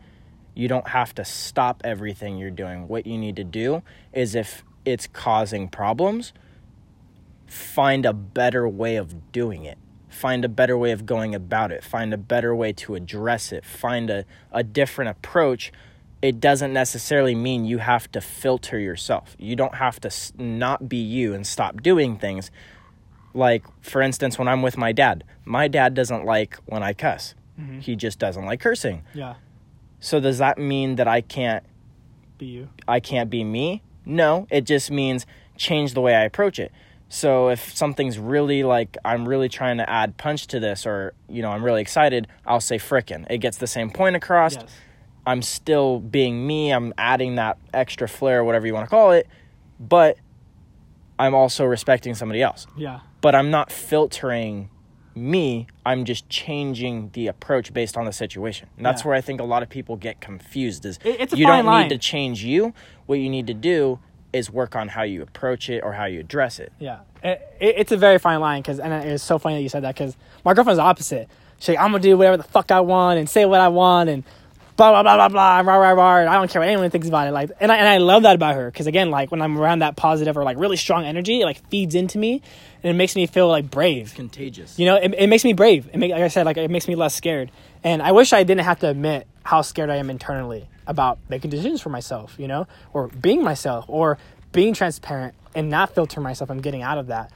[0.53, 2.88] You don't have to stop everything you're doing.
[2.88, 6.32] What you need to do is if it's causing problems,
[7.45, 9.77] find a better way of doing it.
[10.17, 11.84] Find a better way of going about it.
[11.84, 13.63] Find a better way to address it.
[13.63, 15.71] Find a, a different approach.
[16.23, 19.36] It doesn't necessarily mean you have to filter yourself.
[19.38, 20.10] You don't have to
[20.41, 22.49] not be you and stop doing things.
[23.36, 27.36] Like, for instance, when I'm with my dad, my dad doesn't like when I cuss.
[27.60, 27.82] Mhm.
[27.82, 29.03] He just doesn't like cursing.
[29.13, 29.36] yeah,
[29.99, 31.63] So does that mean that I can't
[32.39, 32.69] be you.
[32.88, 33.84] I can't be me?
[34.06, 35.27] No, it just means
[35.58, 36.71] change the way I approach it.
[37.10, 41.41] So if something's really like I'm really trying to add punch to this or you
[41.41, 43.26] know, I'm really excited, I'll say frickin'.
[43.30, 44.56] It gets the same point across.
[44.56, 44.65] Yes.
[45.26, 46.72] I'm still being me.
[46.72, 49.28] I'm adding that extra flair, whatever you want to call it,
[49.80, 50.17] but
[51.20, 52.67] I'm also respecting somebody else.
[52.78, 53.00] Yeah.
[53.22, 54.70] But I'm not filtering
[55.15, 55.67] me.
[55.86, 58.70] I'm just changing the approach based on the situation.
[58.78, 59.08] And that's Yeah.
[59.08, 61.65] where I think a lot of people get confused is It- it's a you don't
[61.65, 61.84] line.
[61.84, 62.74] need to change you.
[63.08, 64.00] What you need to do
[64.34, 66.72] is work on how you approach it or how you address it.
[66.80, 69.70] Yeah, it, it, it's a very fine line because, and it's so funny that you
[69.70, 71.28] said that because my girlfriend's opposite.
[71.60, 74.10] She's like, I'm gonna do whatever the fuck I want and say what I want
[74.10, 74.24] and
[74.78, 76.32] blah blah blah blah blah rah rah rah.
[76.32, 77.32] I don't care what anyone thinks about it.
[77.32, 79.80] Like, and I and I love that about her because again, like when I'm around
[79.80, 82.42] that positive or like really strong energy, it like feeds into me
[82.84, 84.13] and it makes me feel like brave.
[84.16, 84.78] Contagious.
[84.78, 85.90] You know, it, it makes me brave.
[85.92, 87.52] It make, like I said, like it makes me less scared.
[87.84, 91.50] And I wish I didn't have to admit how scared I am internally about making
[91.50, 94.18] decisions for myself, you know, or being myself, or
[94.52, 96.50] being transparent and not filter myself.
[96.50, 97.32] I'm getting out of that.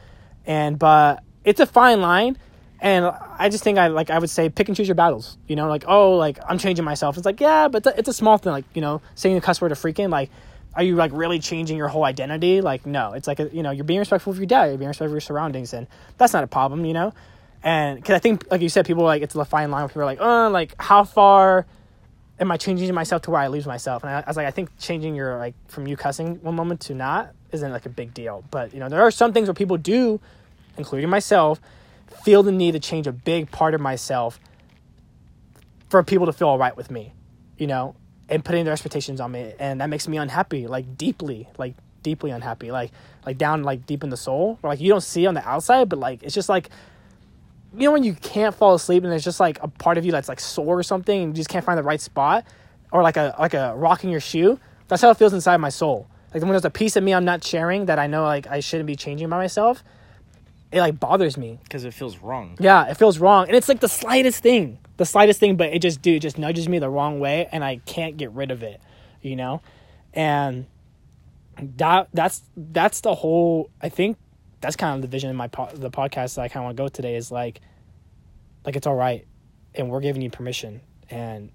[0.45, 2.38] And but it's a fine line.
[2.81, 3.05] And
[3.37, 5.37] I just think I like I would say pick and choose your battles.
[5.47, 7.15] You know, like oh, like I'm changing myself.
[7.15, 8.51] It's like yeah, but it's a, it's a small thing.
[8.51, 10.31] Like you know, saying the cuss word a freaking like
[10.73, 12.61] are you like really changing your whole identity?
[12.61, 14.87] Like, no, it's like, a, you know, you're being respectful of your dad, you're being
[14.87, 17.13] respectful of your surroundings, and that's not a problem, you know?
[17.63, 20.05] And because I think, like you said, people like, it's a fine line people are
[20.05, 21.65] like, oh, like, how far
[22.39, 24.03] am I changing myself to where I lose myself?
[24.03, 26.81] And I, I was like, I think changing your, like, from you cussing one moment
[26.81, 28.43] to not isn't like a big deal.
[28.49, 30.21] But, you know, there are some things where people do,
[30.77, 31.59] including myself,
[32.24, 34.39] feel the need to change a big part of myself
[35.89, 37.13] for people to feel all right with me,
[37.58, 37.95] you know,
[38.30, 42.32] and putting their expectations on me, and that makes me unhappy, like deeply, like deeply
[42.32, 42.91] unhappy, like
[43.26, 45.89] like down like deep in the soul, where like you don't see on the outside,
[45.89, 46.69] but like it's just like
[47.74, 50.12] you know when you can't fall asleep and there's just like a part of you
[50.12, 52.45] that's like sore or something, and you just can't find the right spot,
[52.91, 54.60] or like a like a rock in your shoe.
[54.88, 56.08] That's how it feels inside my soul.
[56.34, 58.62] Like when there's a piece of me I'm not sharing that I know like I
[58.62, 59.84] shouldn't be changing by myself,
[60.71, 61.60] it like bothers me.
[61.63, 62.57] Because it feels wrong.
[62.60, 65.79] Yeah, it feels wrong, and it's like the slightest thing, the slightest thing, but it
[65.79, 68.63] just dude it just nudges me the wrong way, and I can't get rid of
[68.63, 68.81] it,
[69.21, 69.62] you know,
[70.13, 70.65] and
[71.77, 73.69] that that's that's the whole.
[73.81, 74.17] I think
[74.62, 76.77] that's kind of the vision in my po- the podcast that I kind of want
[76.77, 77.62] to go today is like,
[78.65, 79.25] like it's all right,
[79.75, 81.51] and we're giving you permission, and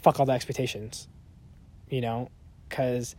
[0.00, 1.08] fuck all the expectations,
[1.88, 2.30] you know,
[2.68, 3.14] because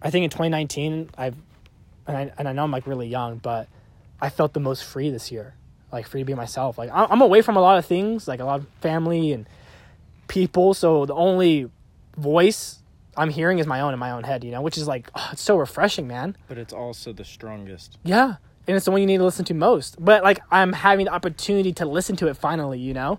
[0.00, 1.36] I think in 2019 I've
[2.06, 3.68] and I and I know I'm like really young, but
[4.20, 5.54] I felt the most free this year.
[5.92, 6.78] Like free to be myself.
[6.78, 9.46] Like I'm away from a lot of things, like a lot of family and
[10.28, 10.72] people.
[10.74, 11.68] So the only
[12.16, 12.78] voice
[13.16, 15.30] I'm hearing is my own in my own head, you know, which is like oh,
[15.32, 16.36] it's so refreshing, man.
[16.46, 17.98] But it's also the strongest.
[18.04, 18.36] Yeah,
[18.68, 19.96] and it's the one you need to listen to most.
[19.98, 23.18] But like I'm having the opportunity to listen to it finally, you know.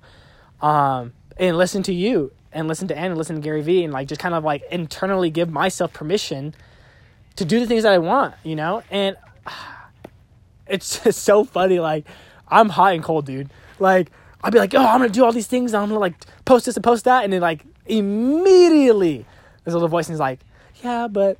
[0.61, 3.91] Um, and listen to you and listen to Ann and listen to Gary Vee and
[3.91, 6.53] like just kind of like internally give myself permission
[7.35, 8.83] to do the things that I want, you know?
[8.91, 9.17] And
[10.71, 11.79] it's just so funny.
[11.79, 12.05] Like,
[12.47, 13.49] I'm hot and cold, dude.
[13.79, 14.11] Like,
[14.43, 15.73] I'll be like, oh, I'm gonna do all these things.
[15.73, 17.23] I'm gonna like post this and post that.
[17.23, 19.25] And then, like, immediately,
[19.63, 20.39] there's a little voice and he's like,
[20.83, 21.37] yeah, but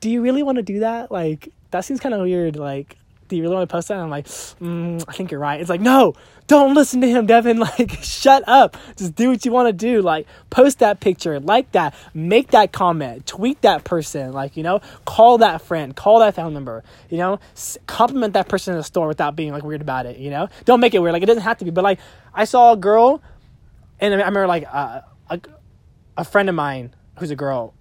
[0.00, 1.10] do you really want to do that?
[1.10, 2.56] Like, that seems kind of weird.
[2.56, 2.96] Like,
[3.28, 3.94] do you really want to post that?
[3.94, 5.60] And I'm like, mm, I think you're right.
[5.60, 6.14] It's like, no,
[6.48, 7.58] don't listen to him, Devin.
[7.68, 8.76] Like, shut up.
[8.96, 10.00] Just do what you want to do.
[10.00, 14.32] Like, post that picture, like that, make that comment, tweet that person.
[14.32, 16.82] Like, you know, call that friend, call that family member.
[17.10, 17.40] You know,
[17.86, 20.16] compliment that person in the store without being like weird about it.
[20.18, 21.12] You know, don't make it weird.
[21.12, 21.70] Like, it doesn't have to be.
[21.70, 22.00] But like,
[22.32, 23.22] I saw a girl,
[24.00, 25.40] and I remember like uh, a
[26.16, 27.74] a friend of mine who's a girl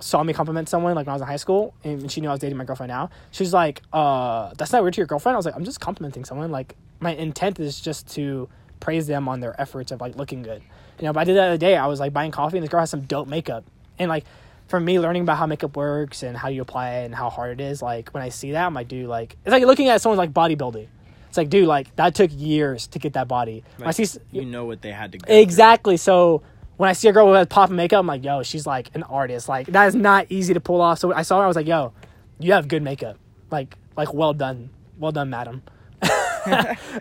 [0.00, 2.32] saw me compliment someone like when I was in high school and she knew I
[2.32, 3.10] was dating my girlfriend now.
[3.30, 5.34] She's like, uh, that's not weird to your girlfriend.
[5.34, 6.50] I was like, I'm just complimenting someone.
[6.50, 8.48] Like my intent is just to
[8.80, 10.62] praise them on their efforts of like looking good.
[10.98, 11.76] You know, but I did that the other day.
[11.76, 13.64] I was like buying coffee and this girl has some dope makeup.
[13.98, 14.24] And like
[14.68, 17.60] for me learning about how makeup works and how you apply it and how hard
[17.60, 20.00] it is, like when I see that, I'm like, dude, like it's like looking at
[20.00, 20.88] someone's like bodybuilding.
[21.28, 23.64] It's like, dude, like that took years to get that body.
[23.76, 25.36] When I see you know what they had to go through.
[25.36, 25.96] Exactly.
[25.96, 26.42] So
[26.78, 29.48] when I see a girl with pop makeup, I'm like, yo, she's like an artist.
[29.48, 31.00] Like that is not easy to pull off.
[31.00, 31.92] So I saw her, I was like, yo,
[32.38, 33.18] you have good makeup.
[33.50, 35.62] Like, like well done, well done, madam.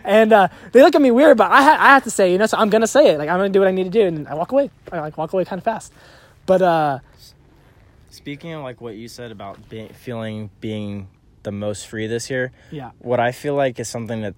[0.04, 2.40] and uh, they look at me weird, but I ha- I have to say, you
[2.40, 3.20] know, so I'm gonna say it.
[3.20, 4.72] Like I'm gonna do what I need to do, and I walk away.
[4.92, 5.94] I like walk away kind of fast.
[6.48, 7.00] But uh,
[8.10, 11.08] Speaking of like what you said about being feeling being
[11.44, 14.34] the most free this year, yeah, what I feel like is something that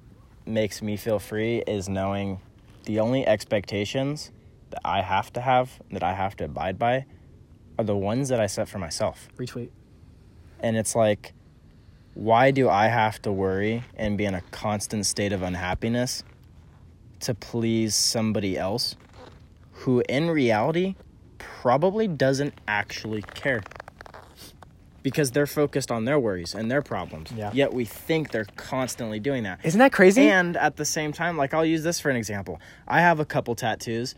[0.45, 2.41] makes me feel free is knowing
[2.83, 4.31] the only expectations
[4.71, 7.05] that I have to have that I have to abide by
[7.77, 9.29] are the ones that I set for myself.
[9.37, 9.69] retweet.
[10.59, 11.33] And it's like
[12.19, 16.23] why do I have to worry and be in a constant state of unhappiness
[17.21, 18.97] to please somebody else
[19.71, 20.95] who in reality
[21.37, 23.63] probably doesn't actually care?
[25.01, 27.31] Because they're focused on their worries and their problems.
[27.31, 27.51] Yeah.
[27.53, 29.59] Yet we think they're constantly doing that.
[29.63, 30.27] Isn't that crazy?
[30.27, 32.59] And at the same time, like I'll use this for an example.
[32.85, 34.13] I have a couple tattoos.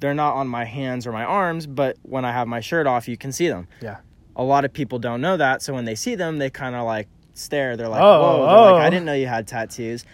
[0.00, 3.08] They're not on my hands or my arms, but when I have my shirt off,
[3.08, 3.66] you can see them.
[3.82, 3.96] yeah,
[4.36, 6.84] A lot of people don't know that, so when they see them, they kind of
[6.86, 7.76] like stare.
[7.76, 8.86] They're like, Oh, "Whoa!" They're like, oh.
[8.86, 10.04] "I didn't know you had tattoos."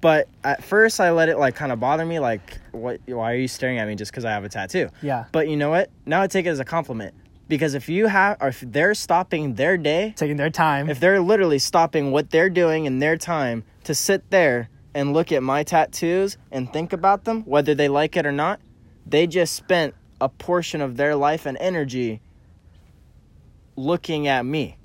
[0.00, 2.20] But at first, I let it like kind of bother me.
[2.20, 3.00] Like, what?
[3.06, 4.88] Why are you staring at me just because I have a tattoo?
[5.02, 5.24] yeah.
[5.32, 5.90] But you know what?
[6.04, 7.14] Now I take it as a compliment
[7.48, 10.90] because if you have, or if they're stopping their day Taking their time.
[10.90, 15.32] if they're literally stopping what they're doing in their time to sit there and look
[15.32, 18.60] at my tattoos and think about them, whether they like it or not,
[19.06, 22.20] they just spent a portion of their life and energy
[23.76, 24.76] looking at me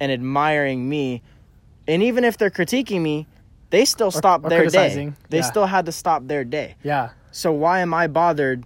[0.00, 1.22] and admiring me.
[1.86, 3.26] And even if they're critiquing me,
[3.70, 5.12] they still stopped or their day.
[5.30, 5.42] They yeah.
[5.42, 6.76] still had to stop their day.
[6.82, 8.64] yeah, So why am I bothered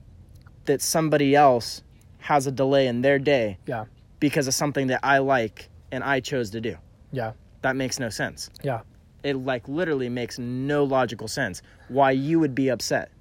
[0.64, 1.83] that somebody else
[2.18, 3.87] has a delay in their day yeah,
[4.20, 6.76] because of something that I like and I chose to do.
[7.11, 8.50] yeah, That makes no sense.
[8.62, 8.81] yeah.
[9.22, 13.12] It like literally makes no logical sense why you would be upset.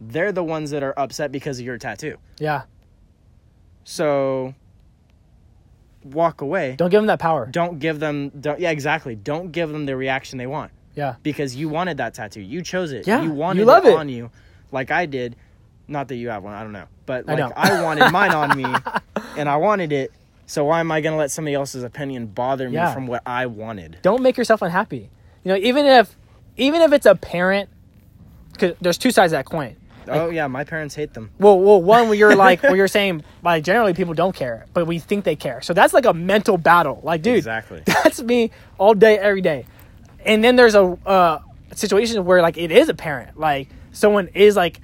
[0.00, 2.16] They're the ones that are upset because of your tattoo.
[2.38, 2.62] Yeah.
[3.84, 4.54] So
[6.04, 6.74] walk away.
[6.76, 7.46] Don't give them that power.
[7.46, 9.14] Don't give them don't, yeah, exactly.
[9.16, 11.16] Don't give them the reaction they want Yeah.
[11.22, 12.40] because you wanted that tattoo.
[12.40, 13.06] You chose it.
[13.06, 13.96] Yeah, you you wanted love it, it.
[13.96, 14.30] on you
[14.70, 15.36] like I did.
[15.90, 16.84] Not that you have one, I don't know.
[17.06, 17.52] But I like know.
[17.56, 18.64] I, wanted mine on me
[19.38, 20.12] and I wanted it.
[20.44, 22.92] So why am I going to let somebody else's opinion bother me Yeah.
[22.92, 23.98] from what I wanted?
[24.02, 25.10] don't make yourself unhappy.
[25.44, 26.14] You know, even if
[26.58, 27.70] even if it's a parent,
[28.52, 29.76] because there's two sides of that coin.
[30.10, 31.30] Oh yeah, my parents hate them.
[31.38, 34.86] Well, well, one where you're like where you're saying like generally people don't care, but
[34.86, 35.60] we think they care.
[35.62, 37.00] So that's like a mental battle.
[37.02, 37.82] Like, dude, Exactly.
[37.86, 39.66] that's me all day, every day.
[40.24, 41.40] And then there's a uh,
[41.74, 44.80] situation where like it is a parent, like someone is like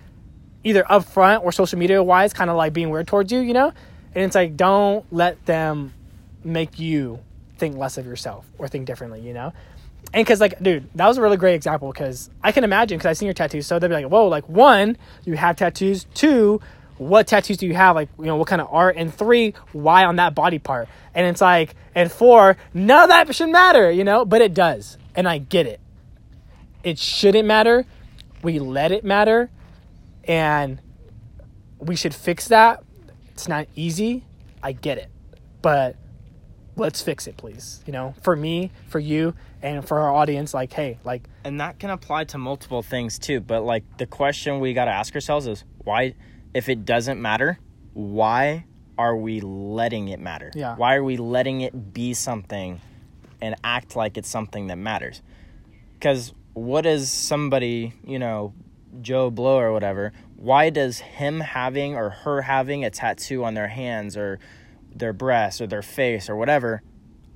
[0.62, 3.72] either upfront or social media wise, kind of like being weird towards you, you know.
[4.14, 5.92] And it's like don't let them
[6.42, 7.20] make you
[7.58, 9.52] think less of yourself or think differently, you know.
[10.12, 13.10] And because like, dude, that was a really great example because I can imagine because
[13.10, 16.06] I've seen your tattoos, so they'd be like, whoa, like one, you have tattoos.
[16.14, 16.60] Two,
[16.98, 17.96] what tattoos do you have?
[17.96, 18.96] Like, you know, what kind of art?
[18.96, 20.88] And three, why on that body part?
[21.14, 24.98] And it's like, and four, none of that should matter, you know, but it does,
[25.14, 25.80] and I get it.
[26.84, 27.86] It shouldn't matter.
[28.42, 29.50] We let it matter,
[30.24, 30.80] and
[31.78, 32.84] we should fix that.
[33.32, 34.24] It's not easy.
[34.62, 35.08] I get it,
[35.62, 35.96] but
[36.76, 37.82] let's fix it, please.
[37.86, 40.54] You know, for me, for you, and for our audience.
[40.54, 43.40] Like, hey, like, And that can apply to multiple things too.
[43.40, 46.14] But like the question we got to ask ourselves is why,
[46.52, 47.58] if it doesn't matter,
[47.92, 48.64] why
[48.98, 50.50] are we letting it matter?
[50.54, 50.76] Yeah.
[50.76, 52.80] Why are we letting it be something
[53.40, 55.22] and act like it's something that matters?
[55.94, 58.54] Because what is somebody, you know,
[59.00, 63.68] Joe Blow or whatever, why does him having or her having a tattoo on their
[63.68, 64.38] hands or
[64.94, 66.82] their breasts or their face or whatever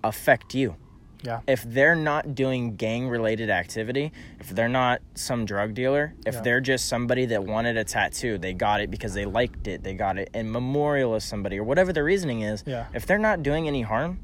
[0.04, 0.76] affect you?
[1.22, 1.40] Yeah.
[1.48, 6.40] If they're not doing gang related activity, if they're not some drug dealer, if Yeah.
[6.42, 9.94] they're just somebody that wanted a tattoo, they got it because they liked it, they
[9.94, 12.86] got it in memorial of somebody or whatever the reasoning is, Yeah.
[12.94, 14.20] if they're not doing any harm,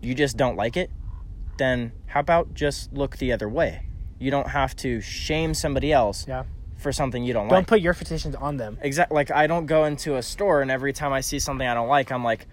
[0.00, 0.90] you just don't like it,
[1.58, 3.82] then how about just look the other way?
[4.18, 6.44] You don't have to shame somebody else Yeah.
[6.76, 7.50] for something you don't, like.
[7.58, 8.78] Don't put your petitions on them.
[8.80, 9.14] Exactly.
[9.14, 11.88] Like I don't go into a store and every time I see something I don't
[11.88, 12.46] like, I'm like,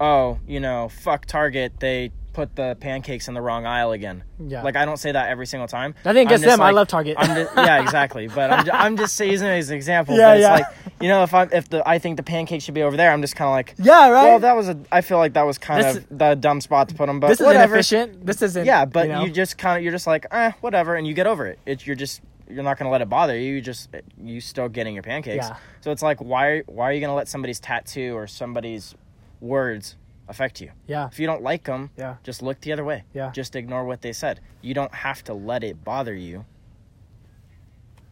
[0.00, 1.80] oh, you know, fuck Target.
[1.80, 4.22] They put the pancakes in the wrong aisle again.
[4.38, 4.62] Yeah.
[4.62, 5.94] Like I don't say that every single time.
[6.04, 6.60] I think just them.
[6.60, 7.16] I love Target.
[7.18, 8.28] I'm just, yeah, exactly.
[8.28, 10.14] But I'm, ju- I'm just using it as an example.
[10.16, 10.52] Yeah, but it's yeah.
[10.52, 10.64] like,
[11.00, 13.22] you know, if I if the I think the pancake should be over there, I'm
[13.22, 14.24] just kind of like, Yeah, right.
[14.24, 14.78] well, that was a.
[14.92, 17.20] I feel like that was kind This- of the dumb spot to put them.
[17.20, 17.74] But this is whatever.
[17.74, 18.26] inefficient.
[18.26, 18.66] This isn't.
[18.66, 21.26] Yeah, but you, you, just kind of you're just like, eh, whatever, and you get
[21.26, 21.58] over it.
[21.64, 22.20] It's you're just
[22.50, 23.54] you're not gonna let it bother you.
[23.54, 23.88] You just
[24.22, 25.46] you still getting your pancakes.
[25.48, 25.56] Yeah.
[25.80, 28.94] So it's like, why why are you gonna let somebody's tattoo or somebody's
[29.40, 29.96] words
[30.28, 30.70] affect you?
[30.86, 33.04] yeah, If you don't like them, yeah, just look the other way.
[33.14, 33.30] Yeah.
[33.30, 34.40] Just ignore what they said.
[34.62, 36.44] You don't have to let it bother you.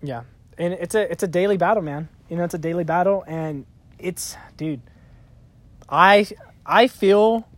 [0.02, 0.22] yeah.
[0.56, 2.08] And it's a it's a daily battle, man.
[2.30, 3.66] You know, it's a daily battle, and
[3.98, 4.80] it's dude.
[5.88, 6.28] I
[6.64, 7.48] I feel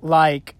[0.00, 0.56] like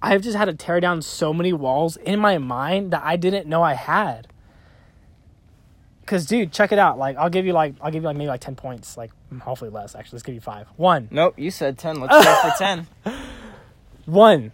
[0.00, 3.48] I've just had to tear down so many walls in my mind that I didn't
[3.48, 4.28] know I had.
[6.06, 6.96] Cause dude, check it out.
[6.96, 8.96] Like I'll give you like I'll give you like maybe like ten points.
[8.96, 9.94] Like hopefully less.
[9.94, 10.66] Actually, let's give you five.
[10.76, 11.08] One.
[11.10, 12.00] Nope, you said ten.
[12.00, 12.86] Let's go for ten.
[14.06, 14.52] one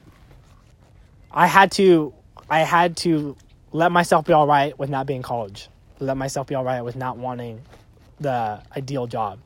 [1.31, 2.13] i had to
[2.51, 3.37] i had to
[3.73, 5.69] let myself be all right with not being college
[6.01, 7.61] let myself be all right with not wanting
[8.21, 9.39] the ideal job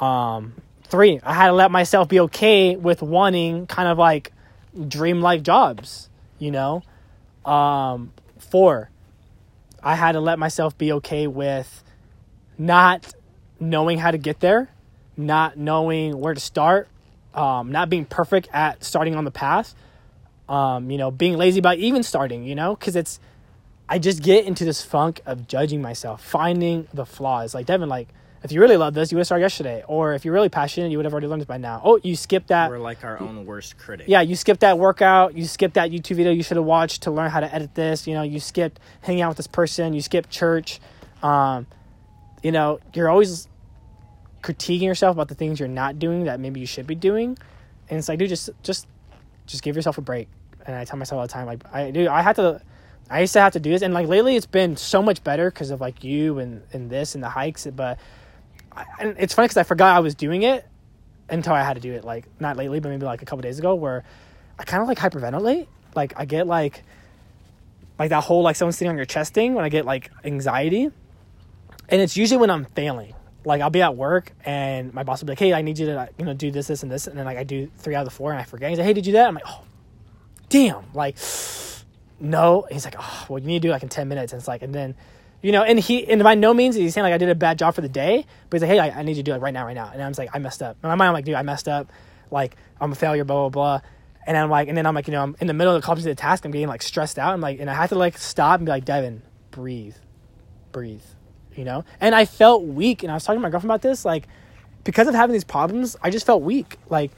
[0.00, 0.52] um
[0.84, 4.32] three i had to let myself be okay with wanting kind of like
[4.88, 6.08] dream like jobs
[6.38, 6.82] you know
[7.44, 8.90] um four
[9.82, 11.82] i had to let myself be okay with
[12.58, 13.12] not
[13.64, 14.68] knowing how to get there
[15.16, 16.88] not knowing where to start
[17.34, 19.74] um, not being perfect at starting on the path,
[20.48, 23.18] um, you know, being lazy about even starting, you know, because it's,
[23.88, 27.54] I just get into this funk of judging myself, finding the flaws.
[27.54, 28.08] Like Devin, like
[28.42, 30.90] if you really love this, you would have started yesterday, or if you're really passionate,
[30.90, 31.80] you would have already learned it by now.
[31.84, 32.70] Oh, you skipped that.
[32.70, 34.06] We're like our own worst critic.
[34.08, 35.34] Yeah, you skipped that workout.
[35.34, 38.06] You skipped that YouTube video you should have watched to learn how to edit this.
[38.06, 39.92] You know, you skipped hanging out with this person.
[39.92, 40.78] You skipped church.
[41.22, 41.66] Um,
[42.42, 43.48] you know, you're always
[44.44, 47.36] critiquing yourself about the things you're not doing that maybe you should be doing.
[47.88, 48.86] And it's like, dude, just just
[49.46, 50.28] just give yourself a break.
[50.66, 52.08] And I tell myself all the time, like, I do.
[52.08, 52.60] I had to.
[53.10, 55.50] I used to have to do this, and like lately, it's been so much better
[55.50, 57.66] because of like you and and this and the hikes.
[57.66, 57.98] But
[58.72, 60.66] I, and it's funny because I forgot I was doing it
[61.28, 62.04] until I had to do it.
[62.04, 64.04] Like not lately, but maybe like a couple days ago, where
[64.58, 65.66] I kind of like hyperventilate.
[65.94, 66.82] Like I get like
[67.98, 70.84] like that whole like someone sitting on your chest thing when I get like anxiety,
[70.84, 73.14] and it's usually when I'm failing.
[73.44, 75.86] Like I'll be at work and my boss will be like, "Hey, I need you
[75.86, 78.00] to you know do this, this, and this," and then like I do three out
[78.00, 78.70] of the four and I forget.
[78.70, 79.62] He's like, "Hey, did you do that?" I'm like, "Oh,
[80.48, 81.16] damn!" Like,
[82.20, 82.66] no.
[82.70, 84.62] He's like, "Oh, well, you need to do like in ten minutes." And it's like,
[84.62, 84.94] and then,
[85.42, 87.34] you know, and he and by no means is he saying like I did a
[87.34, 89.34] bad job for the day, but he's like, "Hey, I, I need you to do
[89.34, 91.08] it right now, right now." And I'm just like, "I messed up." In my mind,
[91.08, 91.92] I'm like, "Dude, I messed up.
[92.30, 93.88] Like, I'm a failure." Blah blah blah.
[94.26, 95.84] And I'm like, and then I'm like, you know, I'm in the middle of the
[95.84, 96.44] complicated task.
[96.44, 97.34] I'm getting like stressed out.
[97.34, 99.96] I'm like, and I have to like stop and be like, Devin, breathe,
[100.72, 101.02] breathe,
[101.56, 101.84] you know.
[102.00, 104.28] And I felt weak, and I was talking to my girlfriend about this, like,
[104.84, 106.78] because of having these problems, I just felt weak.
[106.88, 107.10] Like,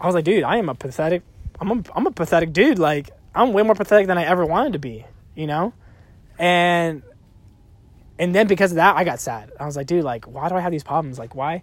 [0.00, 1.22] I was like, dude, I am a pathetic.
[1.60, 2.78] I'm a, I'm a pathetic dude.
[2.78, 5.72] Like, I'm way more pathetic than I ever wanted to be, you know.
[6.38, 7.02] And
[8.18, 9.52] and then because of that, I got sad.
[9.58, 11.18] I was like, dude, like, why do I have these problems?
[11.18, 11.62] Like, why?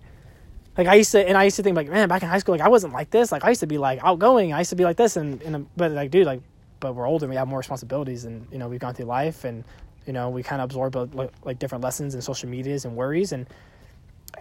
[0.77, 2.53] Like I used to, and I used to think like, man, back in high school,
[2.53, 3.31] like I wasn't like this.
[3.31, 4.53] Like I used to be like outgoing.
[4.53, 6.41] I used to be like this, and, and but like, dude, like,
[6.79, 9.43] but we're older, and we have more responsibilities, and you know, we've gone through life,
[9.43, 9.63] and
[10.07, 12.95] you know, we kind of absorb uh, like, like different lessons and social medias and
[12.95, 13.45] worries, and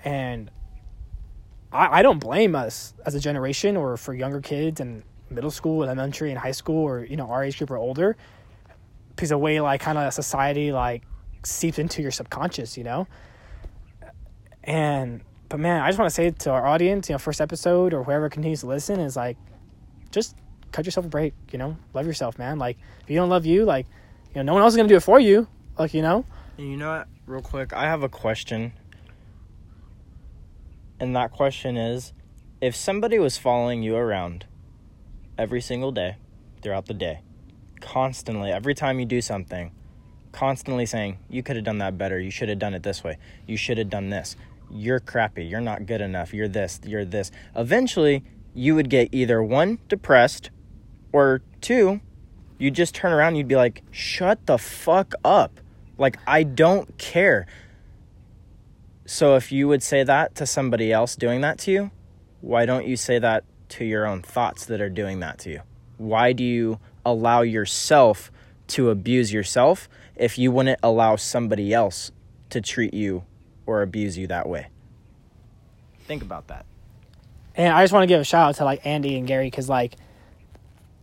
[0.04, 0.50] and
[1.72, 5.82] I, I don't blame us as a generation or for younger kids and middle school,
[5.82, 8.16] elementary, and high school, or you know, our age group or older,
[9.10, 11.02] because the way like kind of society like
[11.44, 13.08] seeps into your subconscious, you know,
[14.64, 17.94] and but man, I just want to say to our audience, you know, first episode
[17.94, 19.36] or whoever continues to listen is like,
[20.10, 20.36] just
[20.72, 21.34] cut yourself a break.
[21.52, 22.58] You know, love yourself, man.
[22.58, 23.86] Like if you don't love you, like
[24.34, 25.48] you know, no one else is gonna do it for you.
[25.78, 26.24] Like you know,
[26.56, 27.08] you know what?
[27.26, 28.72] Real quick, I have a question.
[30.98, 32.14] And that question is
[32.62, 34.46] if somebody was following you around
[35.36, 36.16] every single day
[36.62, 37.20] throughout the day,
[37.80, 39.70] constantly, every time you do something,
[40.32, 43.18] constantly saying, you could have done that better, you should have done it this way,
[43.46, 44.34] you should have done this,
[44.70, 47.30] you're crappy, you're not good enough, you're this, you're this.
[47.54, 48.24] Eventually,
[48.54, 50.48] you would get either one, depressed,
[51.12, 52.00] or two,
[52.58, 55.60] you'd just turn around you'd be like, shut the fuck up.
[55.98, 57.46] Like I don't care.
[59.06, 61.90] So if you would say that to somebody else doing that to you,
[62.40, 65.60] why don't you say that to your own thoughts that are doing that to you?
[65.98, 68.30] Why do you allow yourself
[68.68, 72.10] to abuse yourself if you wouldn't allow somebody else
[72.50, 73.24] to treat you
[73.64, 74.68] or abuse you that way?
[76.04, 76.66] Think about that.
[77.54, 79.68] And I just want to give a shout out to like Andy and Gary because
[79.68, 79.94] like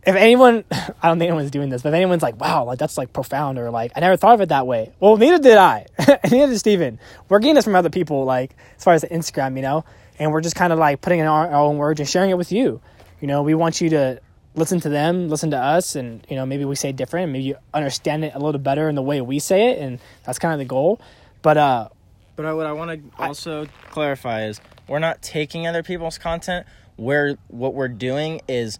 [0.06, 2.98] if anyone I don't think anyone's doing this, but if anyone's like, wow, like that's
[2.98, 4.92] like profound or like I never thought of it that way.
[5.00, 5.86] Well, neither did I.
[6.30, 6.98] neither did Steven.
[7.28, 9.84] We're getting this from other people, like as far as Instagram, you know,
[10.18, 12.38] and we're just kind of like putting in our, our own words and sharing it
[12.38, 12.80] with you.
[13.20, 14.20] You know, we want you to
[14.54, 17.56] listen to them, listen to us, and you know, maybe we say different, maybe you
[17.72, 20.58] understand it a little better in the way we say it, and that's kind of
[20.58, 21.00] the goal.
[21.42, 21.88] But uh
[22.36, 26.66] But I, what I want to also clarify is we're not taking other people's content.
[26.96, 28.78] We're what we're doing is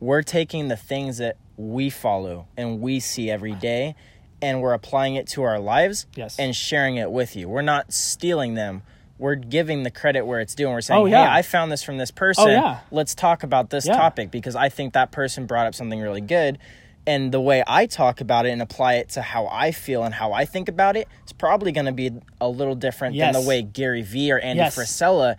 [0.00, 3.94] we're taking the things that we follow and we see every day
[4.42, 6.38] and we're applying it to our lives Yes.
[6.38, 7.48] and sharing it with you.
[7.48, 8.82] We're not stealing them.
[9.18, 10.66] We're giving the credit where it's due.
[10.66, 11.24] And we're saying, Oh, yeah.
[11.24, 12.48] hey, I found this from this oh, person.
[12.48, 12.78] Oh, yeah.
[12.90, 13.96] Let's talk about this Yeah.
[13.96, 16.58] topic because I think that person brought up something really good.
[17.06, 20.12] And the way I talk about it and apply it to how I feel and
[20.12, 23.40] how I think about it is probably going to be a little different than the
[23.40, 24.76] way Gary Vee or Andy Yes.
[24.76, 25.36] Frisella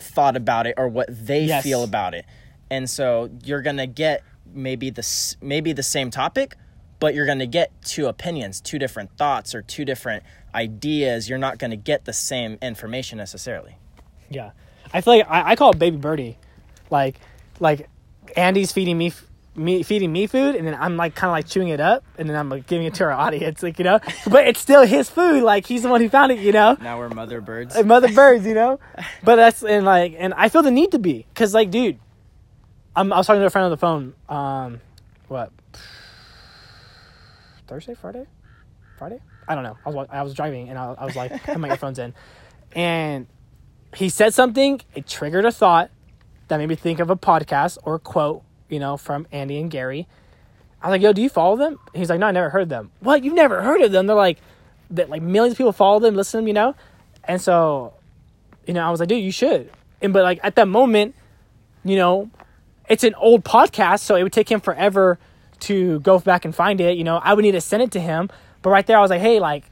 [0.00, 1.62] thought about it or what they Yes.
[1.62, 2.24] feel about it.
[2.70, 6.56] And so you're going to get maybe the maybe the same topic,
[7.00, 10.22] but you're going to get two opinions, two different thoughts or two different
[10.54, 11.28] ideas.
[11.28, 13.76] You're not going to get the same information necessarily.
[14.28, 14.52] Yeah,
[14.92, 16.38] I feel like I, I call it baby birdie,
[16.90, 17.16] like
[17.58, 17.88] like
[18.36, 21.48] Andy's feeding me, f- me feeding me food, and then I'm like kind of like
[21.48, 23.98] chewing it up, and then I'm like giving it to our audience, like you know,
[24.28, 26.76] but it's still his food, like he's the one who found it, you know.
[26.80, 27.82] Now we're mother birds.
[27.82, 28.78] Mother birds, you know.
[29.24, 31.98] But that's and like and I feel the need to be because like, dude,
[33.00, 34.14] I was talking to a friend on the phone.
[34.28, 34.80] Um,
[35.28, 35.52] what
[37.66, 38.26] Thursday, Friday,
[38.98, 39.20] Friday?
[39.48, 39.78] I don't know.
[39.86, 42.14] I was I was driving and I, I was like, had my earphones in,
[42.72, 43.26] and
[43.94, 44.80] he said something.
[44.94, 45.90] It triggered a thought
[46.48, 49.70] that made me think of a podcast or a quote, you know, from Andy and
[49.70, 50.06] Gary.
[50.82, 52.68] I was like, "Yo, do you follow them?" He's like, "No, I never heard of
[52.68, 53.24] them." What?
[53.24, 54.06] You've never heard of them?
[54.06, 54.38] They're like,
[54.90, 56.74] that like millions of people follow them, listen to them, you know.
[57.24, 57.94] And so,
[58.66, 59.70] you know, I was like, "Dude, you should."
[60.02, 61.14] And but like at that moment,
[61.84, 62.30] you know,
[62.90, 65.18] it's an old podcast, so it would take him forever
[65.60, 66.98] to go back and find it.
[66.98, 68.28] You know, I would need to send it to him.
[68.62, 69.64] But right there, I was like, "Hey, like,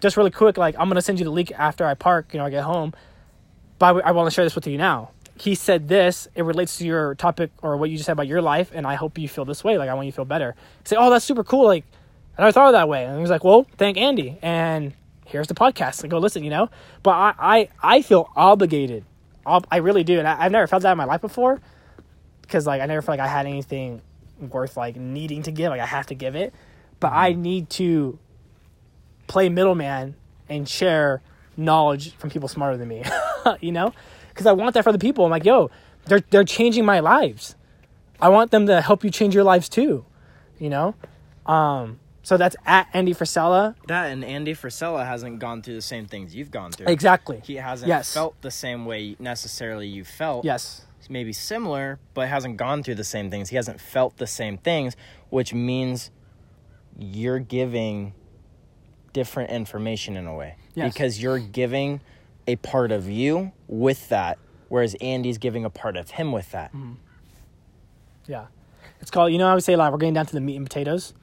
[0.00, 2.28] just really quick, like, I'm gonna send you the link after I park.
[2.32, 2.92] You know, I get home."
[3.78, 5.10] But I, want to share this with you now.
[5.36, 6.28] He said this.
[6.34, 8.96] It relates to your topic or what you just said about your life, and I
[8.96, 9.78] hope you feel this way.
[9.78, 10.54] Like I want you to feel better.
[10.84, 11.64] Say, oh, that's super cool.
[11.64, 11.84] Like
[12.36, 13.04] I never thought of that way.
[13.04, 14.92] And he was like, well, thank Andy, and
[15.24, 16.02] here's the podcast.
[16.02, 16.44] Like, go listen.
[16.44, 16.70] You know.
[17.02, 19.04] But I I, I feel obligated.
[19.46, 21.60] I really do, and I, I've never felt that in my life before.
[22.48, 24.00] Because like I never felt like I had anything
[24.40, 25.70] worth like needing to give.
[25.70, 26.52] Like I have to give it,
[26.98, 28.18] but I need to
[29.26, 30.16] play middleman
[30.48, 31.20] and share
[31.56, 33.04] knowledge from people smarter than me.
[33.60, 33.92] you know,
[34.30, 35.24] because I want that for the people.
[35.26, 35.70] I'm like, yo,
[36.06, 37.54] they're they're changing my lives.
[38.20, 40.04] I want them to help you change your lives too.
[40.58, 40.94] You know,
[41.46, 43.74] um, so that's at Andy Frisella.
[43.86, 46.86] That and Andy Frisella hasn't gone through the same things you've gone through.
[46.88, 47.40] Exactly.
[47.44, 48.12] He hasn't Yes.
[48.12, 50.44] felt the same way necessarily you felt.
[50.44, 50.86] Yes.
[51.08, 53.48] Maybe similar, but hasn't gone through the same things.
[53.50, 54.96] He hasn't felt the same things,
[55.30, 56.10] which means
[56.98, 58.14] you're giving
[59.12, 60.56] different information in a way.
[60.74, 60.92] Yes.
[60.92, 62.00] Because you're giving
[62.46, 64.38] a part of you with that,
[64.68, 66.72] whereas Andy's giving a part of him with that.
[66.72, 66.94] Mm-hmm.
[68.26, 68.46] Yeah.
[69.00, 69.32] It's called.
[69.32, 71.14] You know, I would say like we're getting down to the meat and potatoes.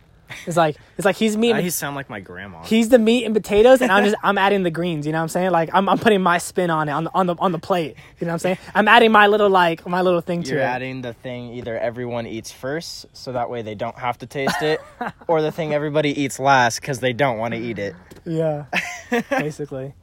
[0.48, 1.52] It's like it's like he's meat.
[1.52, 2.64] Now And, you sound like my grandma.
[2.64, 5.06] he's the meat and potatoes, and I'm just I'm adding the greens.
[5.06, 5.52] You know what I'm saying?
[5.52, 7.96] Like I'm I'm putting my spin on it on the on the on the plate.
[8.20, 8.58] You know what I'm saying?
[8.74, 10.64] I'm adding my little like my little thing to You're it.
[10.64, 14.62] adding the thing either everyone eats first, so that way they don't have to taste
[14.62, 14.82] it,
[15.28, 17.96] or the thing everybody eats last because they don't want to eat it.
[18.26, 18.66] Yeah,
[19.30, 19.94] basically.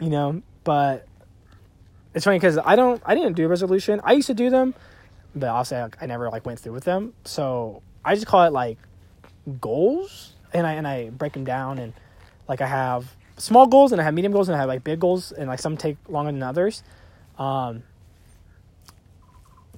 [0.00, 1.06] You know, but
[2.14, 4.00] it's funny because I don't, I didn't do a resolution.
[4.04, 4.74] I used to do them,
[5.34, 7.14] but obviously I, I never like went through with them.
[7.24, 8.78] So I just call it like
[9.60, 11.92] goals, and I and I break them down, and
[12.48, 15.00] like I have small goals, and I have medium goals, and I have like big
[15.00, 16.82] goals, and like some take longer than others.
[17.38, 17.82] Um,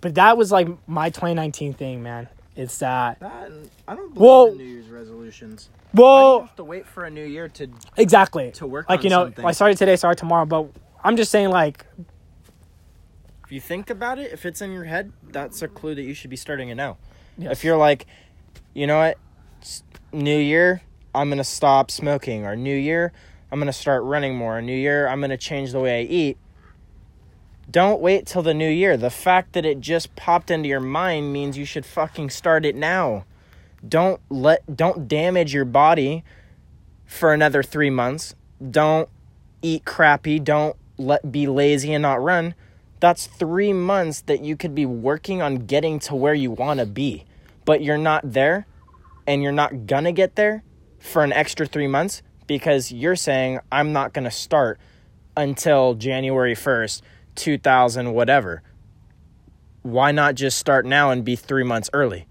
[0.00, 2.28] but that was like my 2019 thing, man.
[2.54, 3.50] It's that That,
[3.86, 5.68] I don't believe Well- in New Year's resolutions.
[5.92, 8.88] Why do you well, have to wait for a new year to exactly to work
[8.88, 9.44] like you know, something.
[9.44, 10.68] I started today, started tomorrow, but
[11.02, 11.86] I'm just saying like
[13.44, 16.12] If you think about it, if it's in your head, that's a clue that you
[16.12, 16.98] should be starting it now.
[17.38, 17.52] Yes.
[17.52, 18.06] If you're like,
[18.74, 19.18] you know what,
[20.16, 20.80] New Year,
[21.14, 23.12] I'm gonna stop smoking, or New Year,
[23.52, 26.38] I'm gonna start running more, or New Year, I'm gonna change the way I eat.
[27.70, 28.96] Don't wait till the new year.
[28.96, 32.76] The fact that it just popped into your mind means you should fucking start it
[32.76, 33.24] now.
[33.86, 36.22] Don't let don't damage your body
[37.04, 38.34] for another three months.
[38.70, 39.08] Don't
[39.62, 40.38] eat crappy.
[40.38, 42.54] Don't let be lazy and not run.
[43.00, 46.86] That's three months that you could be working on getting to where you want to
[46.86, 47.24] be,
[47.64, 48.66] but you're not there,
[49.26, 50.62] and you're not gonna get there
[50.98, 54.78] for an extra three months because you're saying I'm not gonna start
[55.36, 57.02] until January first,
[57.34, 58.62] two thousand whatever.
[59.82, 62.26] Why not just start now and be three months early?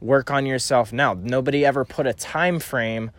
[0.00, 1.14] Work on yourself now.
[1.14, 3.10] Nobody ever put a time frame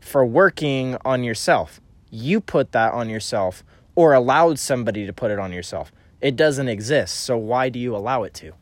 [0.00, 1.80] for working on yourself.
[2.10, 3.64] You put that on yourself
[3.94, 5.92] or allowed somebody to put it on yourself.
[6.20, 7.20] It doesn't exist.
[7.20, 8.52] So why do you allow it to?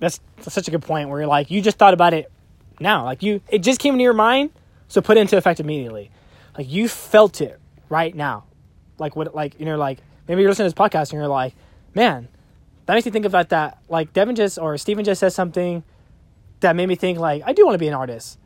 [0.00, 2.30] That's, that's such a good point where you're like, you just thought about it
[2.80, 3.04] now.
[3.04, 4.50] Like you, it just came into your mind,
[4.88, 6.10] so put it into effect immediately.
[6.56, 7.58] Like you felt it
[7.88, 8.44] right now.
[8.98, 9.98] Like what, like, you know, like
[10.28, 11.54] maybe you're listening to this podcast and you're like,
[11.94, 12.28] man,
[12.86, 13.78] that makes me think about that.
[13.88, 15.82] Like Devin just, or Steven just said something
[16.60, 18.38] that made me think like, I do want to be an artist.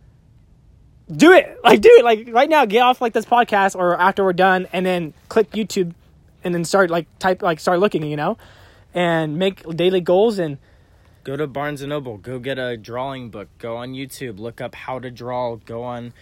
[1.10, 1.58] Do it.
[1.64, 2.04] Like, do it.
[2.04, 5.50] Like right now, get off like this podcast or after we're done and then click
[5.50, 5.94] YouTube
[6.44, 8.38] and then start like type, like start looking, you know,
[8.94, 10.58] and make daily goals and,
[11.26, 14.76] Go to Barnes and Noble, go get a drawing book, go on YouTube, look up
[14.76, 16.12] how to draw, go on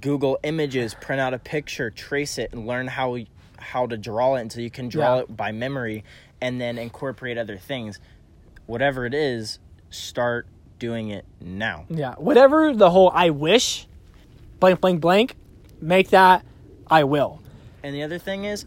[0.00, 3.18] Google Images, print out a picture, trace it and learn how
[3.58, 5.20] how to draw it until you can draw Yeah.
[5.22, 6.02] it by memory
[6.40, 8.00] and then incorporate other things.
[8.66, 10.48] Whatever it is, start
[10.80, 11.84] doing it now.
[11.88, 13.86] Yeah, whatever the whole I wish,
[14.58, 15.36] blank, blank, blank,
[15.80, 16.44] make that
[16.88, 17.40] I will.
[17.84, 18.66] And the other thing is,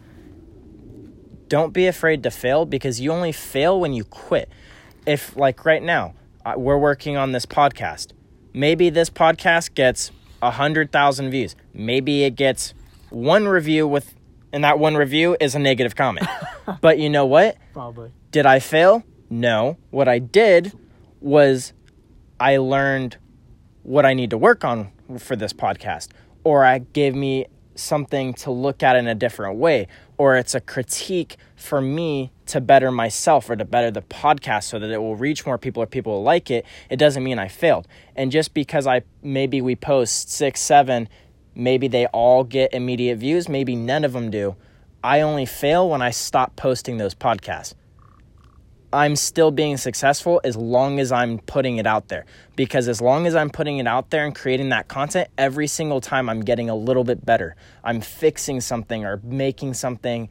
[1.48, 4.48] don't be afraid to fail because you only fail when you quit.
[5.06, 6.14] If, like right now,
[6.56, 8.12] we're working on this podcast,
[8.52, 10.10] maybe this podcast gets
[10.42, 11.56] a 100,000 views.
[11.72, 12.74] Maybe it gets
[13.10, 14.14] one review with,
[14.52, 16.26] and that one review is a negative comment.
[16.80, 17.56] but you know what?
[17.72, 18.12] Probably.
[18.32, 19.04] Did I fail?
[19.30, 19.76] No.
[19.90, 20.72] What I did
[21.20, 21.72] was
[22.38, 23.16] I learned
[23.82, 26.08] what I need to work on for this podcast,
[26.44, 27.46] or I gave me
[27.76, 29.86] something to look at in a different way,
[30.18, 34.78] or it's a critique for me to better myself or to better the podcast so
[34.78, 36.64] that it will reach more people or people will like it.
[36.88, 37.86] It doesn't mean I failed.
[38.14, 41.08] And just because I maybe we post six, seven,
[41.54, 44.56] maybe they all get immediate views, maybe none of them do.
[45.02, 47.74] I only fail when I stop posting those podcasts.
[48.92, 52.24] I'm still being successful as long as I'm putting it out there.
[52.54, 56.00] Because as long as I'm putting it out there and creating that content, every single
[56.00, 57.56] time I'm getting a little bit better.
[57.82, 60.28] I'm fixing something or making something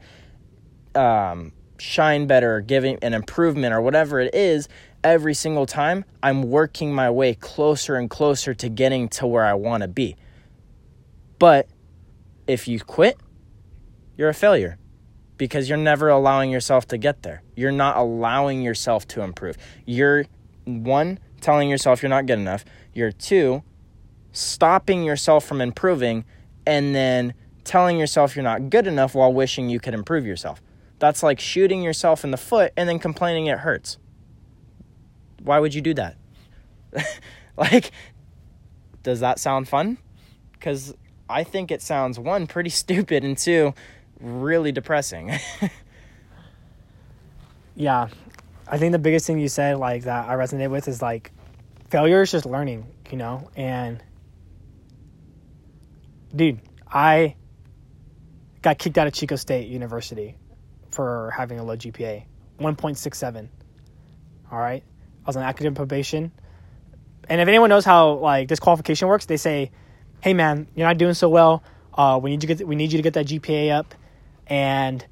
[0.94, 4.68] um, shine better, or giving an improvement or whatever it is.
[5.04, 9.54] Every single time, I'm working my way closer and closer to getting to where I
[9.54, 10.16] want to be.
[11.38, 11.68] But
[12.46, 13.18] if you quit,
[14.16, 14.78] you're a failure
[15.36, 17.42] because you're never allowing yourself to get there.
[17.54, 19.56] You're not allowing yourself to improve.
[19.84, 20.26] You're
[20.64, 22.64] one, telling yourself you're not good enough.
[22.94, 23.62] You're two,
[24.32, 26.24] stopping yourself from improving
[26.66, 27.34] and then
[27.64, 30.62] telling yourself you're not good enough while wishing you could improve yourself.
[30.98, 33.98] That's like shooting yourself in the foot and then complaining it hurts.
[35.42, 36.16] Why would you do that?
[37.56, 37.90] like,
[39.02, 39.98] does that sound fun?
[40.52, 40.94] Because
[41.28, 43.74] I think it sounds one, pretty stupid, and two,
[44.20, 45.32] really depressing.
[47.76, 48.08] Yeah,
[48.66, 51.30] I think the biggest thing you said, like that I resonate with, is like
[51.90, 53.50] failure is just learning, you know.
[53.54, 54.02] And
[56.34, 56.60] dude,
[56.90, 57.36] I
[58.62, 60.36] got kicked out of Chico State University
[60.90, 62.24] for having a low GPA,
[62.56, 63.50] one point six seven.
[64.50, 66.32] All right, I was on academic probation,
[67.28, 69.70] and if anyone knows how like disqualification works, they say,
[70.22, 71.62] "Hey man, you're not doing so well.
[71.92, 73.94] Uh, we need you get we need you to get that GPA up,
[74.46, 75.04] and."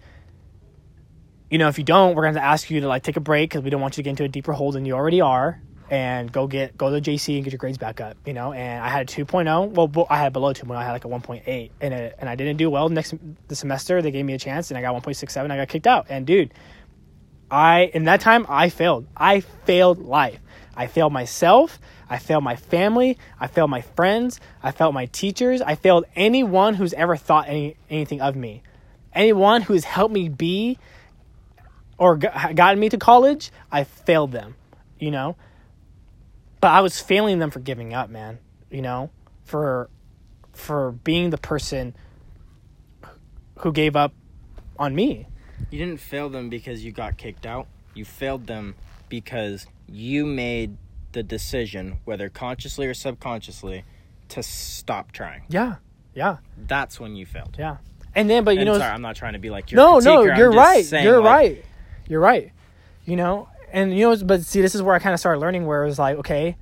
[1.54, 3.50] you know, if you don't, we're going to ask you to like take a break
[3.50, 5.62] because we don't want you to get into a deeper hole than you already are,
[5.88, 8.16] and go get go to JC and get your grades back up.
[8.26, 9.70] You know, and I had a 2.0.
[9.70, 10.74] Well, I had below 2.0.
[10.74, 13.14] I had like a 1.8, and it, and I didn't do well next
[13.46, 14.02] the semester.
[14.02, 15.50] They gave me a chance, and I got 1.67.
[15.50, 16.52] I got kicked out, and dude,
[17.50, 19.06] I in that time I failed.
[19.16, 20.40] I failed life.
[20.76, 21.78] I failed myself.
[22.10, 23.16] I failed my family.
[23.38, 24.40] I failed my friends.
[24.60, 25.62] I failed my teachers.
[25.62, 28.62] I failed anyone who's ever thought any anything of me.
[29.14, 30.78] Anyone who's helped me be
[31.98, 34.56] or gotten me to college, I failed them,
[34.98, 35.36] you know?
[36.60, 38.38] But I was failing them for giving up, man,
[38.70, 39.10] you know?
[39.44, 39.88] For
[40.52, 41.94] for being the person
[43.58, 44.12] who gave up
[44.78, 45.26] on me.
[45.70, 47.66] you didn't fail them because you got kicked out.
[47.94, 48.74] You failed them
[49.08, 50.76] because you made
[51.12, 53.84] the decision, whether consciously or subconsciously,
[54.30, 55.42] to stop trying.
[55.48, 55.76] Yeah.
[56.14, 56.38] Yeah.
[56.56, 57.56] That's when you failed.
[57.58, 57.76] Yeah.
[58.14, 59.98] And then but you And know sorry, I'm not trying to be like your no,
[59.98, 60.84] no, you're right.
[60.84, 61.64] saying, You're like, right.
[62.08, 62.52] You're right.
[63.04, 65.66] You know, and you know, but see, this is where I kind of started learning,
[65.66, 66.56] where it was like, okay,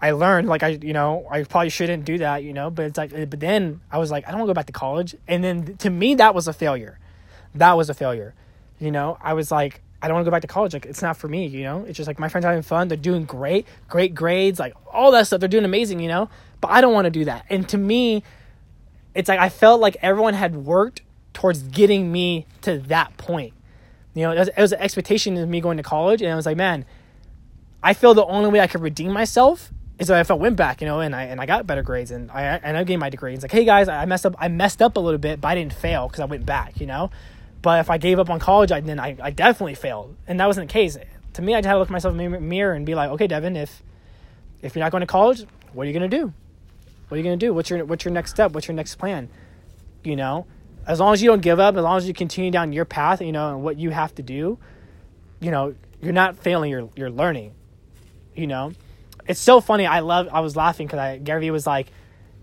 [0.00, 2.98] I learned like I you know I probably shouldn't do that you know but it's
[2.98, 5.42] like but then I was like I don't want to go back to college and
[5.42, 6.98] then to me that was a failure
[7.54, 8.34] that was a failure
[8.78, 11.02] you know I was like I don't want to go back to college like it's
[11.02, 13.24] not for me you know it's just like my friends are having fun they're doing
[13.24, 16.28] great great grades like all that stuff they're doing amazing you know
[16.60, 18.22] but I don't want to do that and to me
[19.18, 21.02] it's like I felt like everyone had worked
[21.34, 23.52] towards getting me to that point
[24.14, 26.36] you know it was, it was an expectation of me going to college and I
[26.36, 26.86] was like man
[27.82, 30.86] I feel the only way I could redeem myself is if I went back, you
[30.86, 33.34] know, and I and I got better grades and I and I gained my degree.
[33.34, 34.34] It's like, hey guys, I messed up.
[34.38, 36.86] I messed up a little bit, but I didn't fail because I went back, you
[36.86, 37.10] know.
[37.62, 40.46] But if I gave up on college, I then I, I definitely failed, and that
[40.46, 40.96] wasn't the case.
[41.34, 43.26] To me, I just had to look myself in the mirror and be like, okay,
[43.26, 43.82] Devin, if
[44.62, 46.32] if you're not going to college, what are you gonna do?
[47.08, 47.54] What are you gonna do?
[47.54, 48.52] What's your what's your next step?
[48.52, 49.28] What's your next plan?
[50.04, 50.46] You know,
[50.86, 53.20] as long as you don't give up, as long as you continue down your path,
[53.20, 54.58] you know, and what you have to do,
[55.40, 56.70] you know, you're not failing.
[56.70, 57.54] You're you're learning.
[58.34, 58.72] You know
[59.28, 59.86] it's so funny.
[59.86, 60.28] I love.
[60.32, 61.88] I was laughing because I Gary Vee was like,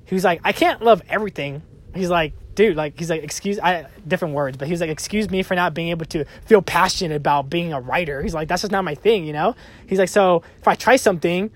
[0.06, 1.64] he was like, I can't love everything.
[1.96, 5.30] He's like, dude, like he's like, excuse, I different words, but he was like, excuse
[5.30, 8.22] me for not being able to feel passionate about being a writer.
[8.22, 9.56] He's like, that's just not my thing, you know.
[9.88, 11.50] He's like, so if I try something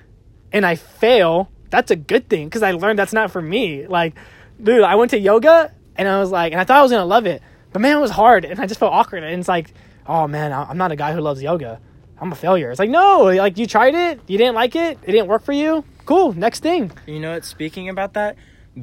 [0.51, 3.88] and I fail, that's a good thing because I learned that's not for me.
[3.88, 4.15] Like,
[4.61, 7.05] dude, I went to yoga and I was like, and I thought I was gonna
[7.05, 7.41] love it,
[7.72, 9.24] but man, it was hard and I just felt awkward.
[9.24, 9.74] And it's like,
[10.07, 11.80] oh man, I'm not a guy who loves yoga.
[12.22, 12.70] I'm a failure.
[12.70, 15.53] It's like, no, like you tried it, you didn't like it, it didn't work for
[15.53, 15.84] you.
[16.05, 16.91] Cool, next thing.
[17.05, 17.45] You know what?
[17.45, 18.36] Speaking about that,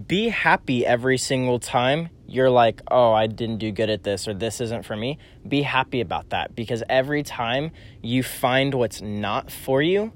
[0.07, 4.35] be happy every single time you're like, oh, I didn't do good at this or
[4.35, 5.19] this isn't for me.
[5.47, 7.71] Be happy about that because every time
[8.03, 10.13] you find what's not for you,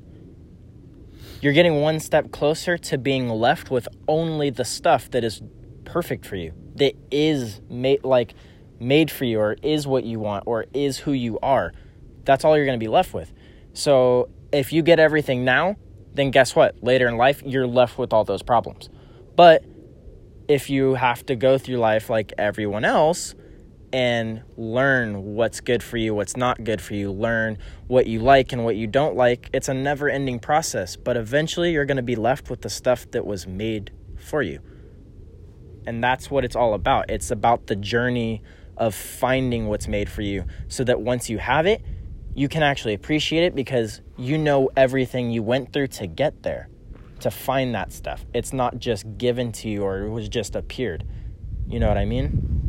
[1.41, 5.43] you're getting one step closer to being left with only the stuff that is
[5.85, 8.35] perfect for you, that is made like
[8.79, 11.73] made for you or is what you want or is who you are
[12.25, 13.33] that's all you're going to be left with.
[13.73, 15.77] So if you get everything now,
[16.15, 16.83] then guess what?
[16.83, 18.89] Later in life, you're left with all those problems.
[19.37, 19.65] But
[20.49, 23.35] if you have to go through life like everyone else
[23.93, 28.53] and learn what's good for you, what's not good for you, learn what you like
[28.53, 30.97] and what you don't like, it's a never ending process.
[30.97, 34.61] But eventually, you're going to be left with the stuff that was made for you.
[35.87, 37.11] And that's what it's all about.
[37.11, 38.43] It's about the journey
[38.77, 41.83] of finding what's made for you so that once you have it,
[42.35, 46.69] you can actually appreciate it because you know everything you went through to get there,
[47.21, 48.25] to find that stuff.
[48.33, 51.05] It's not just given to you or it was just appeared.
[51.67, 52.60] You know what I mean?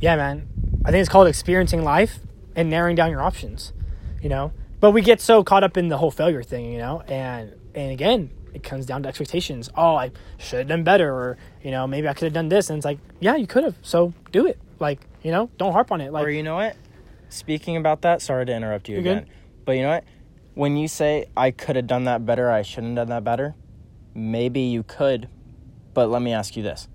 [0.00, 0.48] Yeah, man.
[0.84, 2.18] I think it's called experiencing life
[2.54, 3.72] and narrowing down your options,
[4.22, 4.52] you know?
[4.80, 7.02] But we get so caught up in the whole failure thing, you know?
[7.08, 9.70] And and again, it comes down to expectations.
[9.76, 12.70] Oh, I should have done better or, you know, maybe I could have done this
[12.70, 13.76] and it's like, yeah, you could have.
[13.82, 14.58] So do it.
[14.78, 16.12] Like, you know, don't harp on it.
[16.12, 16.76] Like Or you know what?
[17.30, 19.20] Speaking about that, sorry to interrupt you again.
[19.24, 19.28] good.
[19.64, 20.04] But you know what?
[20.54, 23.54] When you say I could have done that better, I shouldn't have done that better,
[24.14, 25.28] maybe you could,
[25.94, 26.88] but let me ask you this.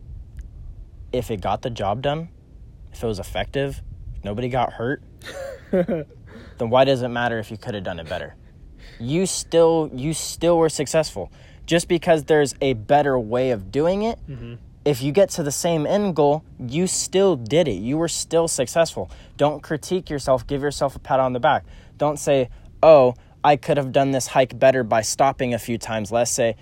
[1.12, 2.30] If it got the job done,
[2.91, 3.81] if it was effective,
[4.15, 5.03] if nobody got hurt,
[5.71, 6.05] then
[6.57, 8.35] why does it matter if you could have done it better?
[8.99, 11.31] You still you still were successful.
[11.65, 14.55] Just because there's a better way of doing it, mm-hmm.
[14.85, 17.75] if you get to the same end goal, you still did it.
[17.75, 19.11] You were still successful.
[19.37, 20.47] Don't critique yourself.
[20.47, 21.65] Give yourself a pat on the back.
[21.99, 22.49] Don't say,
[22.81, 23.13] oh,
[23.43, 26.31] I could have done this hike better by stopping a few times less.
[26.31, 26.55] Say,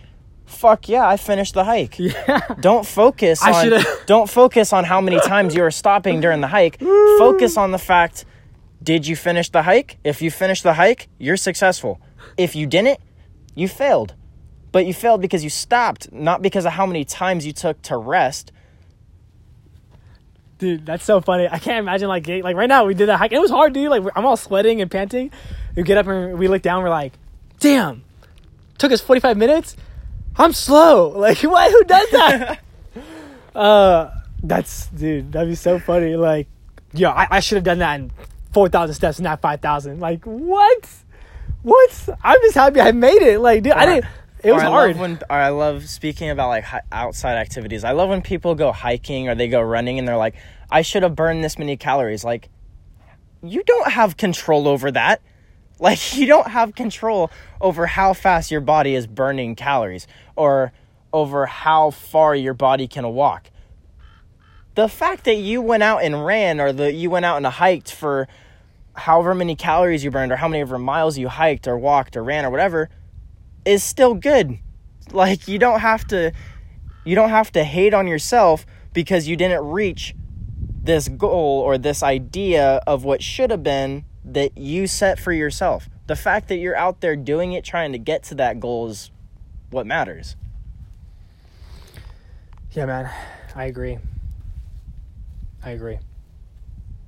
[0.47, 1.99] fuck yeah, I finished the hike.
[1.99, 2.39] Yeah.
[2.59, 6.41] Don't focus I on should've- don't focus on how many times you were stopping during
[6.41, 6.79] the hike.
[7.19, 8.25] Focus on the fact
[8.81, 9.97] did you finish the hike?
[10.03, 11.99] If you finished the hike, you're successful.
[12.37, 12.99] If you didn't,
[13.55, 14.13] you failed.
[14.71, 17.97] But you failed because you stopped, not because of how many times you took to
[17.97, 18.51] rest.
[20.59, 21.47] Dude, that's so funny.
[21.47, 23.31] I can't imagine like like right now we did that hike.
[23.31, 23.89] It was hard, dude.
[23.89, 25.31] Like I'm all sweating and panting.
[25.75, 26.81] We get up and we look down.
[26.83, 27.13] We're like,
[27.59, 28.03] damn,
[28.79, 29.75] took us 45 minutes.
[30.37, 31.09] I'm slow.
[31.17, 31.71] Like what?
[31.71, 32.59] Who does that?
[33.55, 34.11] uh,
[34.43, 35.31] that's dude.
[35.31, 36.15] That'd be so funny.
[36.15, 36.47] Like,
[36.93, 38.11] yo, I, I should have done that in
[38.53, 39.99] 4,000 steps, not 5,000.
[39.99, 40.89] Like what?
[41.63, 42.09] What?
[42.23, 43.39] I'm just happy I made it.
[43.39, 44.05] Like, dude, I didn't.
[44.43, 44.97] It was I hard.
[44.97, 47.83] When, or I love speaking about like hi- outside activities.
[47.83, 50.35] I love when people go hiking or they go running and they're like,
[50.69, 52.23] I should have burned this many calories.
[52.23, 52.49] Like,
[53.41, 55.21] you don't have control over that.
[55.79, 57.29] Like, you don't have control
[57.61, 60.07] over how fast your body is burning calories
[60.37, 60.71] or
[61.11, 63.49] over how far your body can walk.
[64.75, 67.91] The fact that you went out and ran or that you went out and hiked
[67.91, 68.27] for
[68.95, 72.45] however many calories you burned or how many miles you hiked or walked or ran
[72.45, 72.89] or whatever
[73.65, 74.59] is still good.
[75.11, 76.31] Like you don't have to
[77.05, 80.13] you don't have to hate on yourself because you didn't reach
[80.83, 85.89] this goal or this idea of what should have been that you set for yourself.
[86.07, 89.11] The fact that you're out there doing it trying to get to that goal is
[89.69, 90.35] what matters.
[92.71, 93.09] Yeah, man,
[93.55, 93.97] I agree.
[95.63, 95.99] I agree.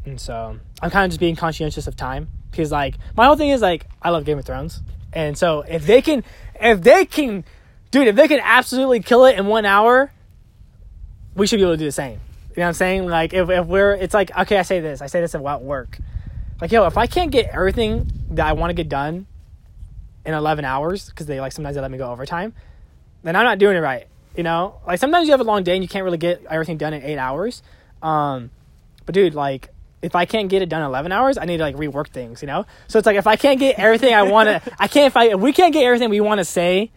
[0.06, 3.50] And so I'm kind of just being conscientious of time because, like, my whole thing
[3.50, 4.82] is like I love Game of Thrones,
[5.14, 6.24] and so if they can,
[6.60, 7.44] if they can,
[7.92, 10.12] dude, if they can absolutely kill it in one hour,
[11.36, 12.20] we should be able to do the same.
[12.50, 13.06] You know what I'm saying?
[13.06, 16.00] Like, if, if we're, it's like, okay, I say this, I say this about work.
[16.60, 19.28] Like, yo, if I can't get everything that I want to get done
[20.30, 22.54] in 11 hours, because they like sometimes they let me go overtime,
[23.24, 24.08] then I'm not doing it right.
[24.38, 26.78] You know, like sometimes you have a long day and you can't really get everything
[26.78, 27.62] done in eight hours.
[28.02, 28.52] Um,
[29.06, 29.70] but dude, like
[30.02, 32.42] if I can't get it done in 11 hours, I need to like rework things,
[32.42, 32.66] you know?
[32.88, 35.26] So it's like if I can't get everything I want to, I can't, if, I,
[35.30, 36.92] if we can't get everything we want to say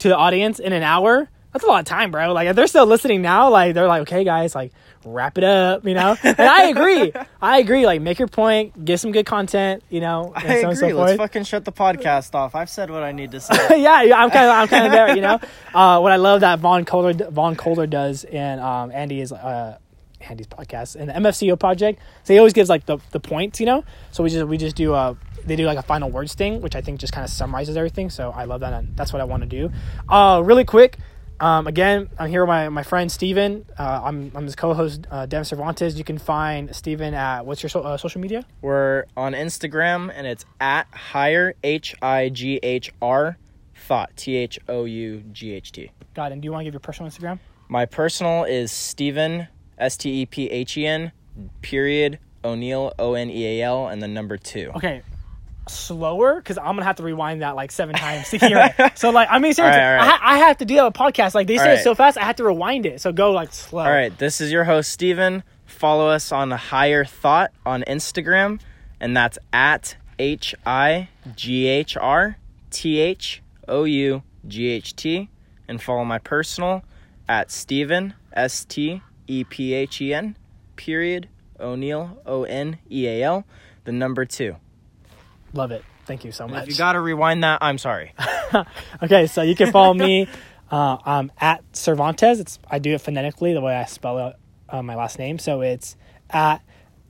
[0.00, 2.32] to the audience in an hour, that's a lot of time, bro.
[2.32, 4.72] Like if they're still listening now, like they're like, okay, guys, like
[5.04, 6.16] wrap it up, you know?
[6.20, 7.12] And I agree.
[7.40, 7.86] I agree.
[7.86, 10.32] Like make your point, give some good content, you know?
[10.34, 10.92] I so and so agree.
[10.94, 11.16] Let's forth.
[11.18, 12.56] fucking shut the podcast off.
[12.56, 13.54] I've said what I need to say.
[13.80, 15.38] yeah, I'm kind of, I'm kind of there, you know.
[15.74, 19.76] Uh, what I love that Von Kohler, Von Kohler does, and um, Andy is uh,
[20.20, 22.00] Andy's podcast and the MFCEO project.
[22.22, 23.84] So he always gives like the, the points, you know.
[24.12, 25.14] So we just we just do uh
[25.46, 28.08] they do like a final words thing, which I think just kind of summarizes everything.
[28.10, 29.70] So I love that, and that's what I want to do.
[30.08, 30.98] Uh, really quick.
[31.40, 33.66] Um, again, I'm here with my, my friend Steven.
[33.78, 35.96] Uh, I'm, I'm his co-host, uh, Devin Cervantes.
[35.96, 38.44] You can find Steven at, what's your so, uh, social media?
[38.62, 43.36] We're on Instagram and it's at higher H I G H R
[43.74, 45.90] thought T H O U G H T.
[46.14, 47.38] God, and do you want to give your personal Instagram?
[47.68, 51.12] My personal is Stephen S T E P H E N
[51.62, 54.70] period O'Neal O N E A L and then number two.
[54.76, 55.02] okay
[55.68, 59.10] slower because i'm gonna have to rewind that like seven times to hear it so
[59.10, 60.20] like i mean seriously All right, all right.
[60.22, 62.24] I, I have to deal with podcasts like they say All it so fast i
[62.24, 65.42] have to rewind it so go like slow All right, this is your host Steven.
[65.64, 68.60] Follow us on Higher Thought on Instagram
[69.00, 72.36] and that's at H I G H R
[72.70, 75.30] T H O U G H T
[75.66, 76.84] and follow my personal
[77.26, 80.36] at Stephen S T E P H E N
[80.76, 83.44] period O'Neal O N E A L
[83.84, 84.56] the number two.
[85.54, 85.84] Love it.
[86.06, 88.12] Thank you so And much if you gotta rewind that, I'm sorry.
[89.02, 90.28] okay so you can follow me
[90.70, 92.40] uh, i'm at cervantes.
[92.40, 94.34] It's i do it phonetically the way i spell out
[94.68, 95.38] uh, my last name.
[95.38, 95.96] So it's
[96.30, 96.62] at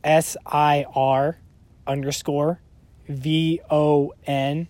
[0.04, 1.38] s-i-r
[1.86, 2.60] underscore
[3.08, 4.68] v-o-n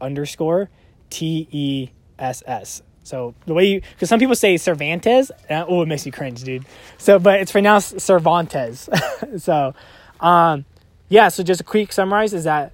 [0.00, 0.70] underscore
[1.10, 6.12] t-e-s-s so the way you because some people say cervantes uh, oh it makes you
[6.12, 6.64] cringe dude.
[6.98, 8.88] So but it's pronounced cervantes.
[9.38, 9.74] So
[10.20, 10.64] um
[11.08, 12.72] yeah so just a quick summarize is that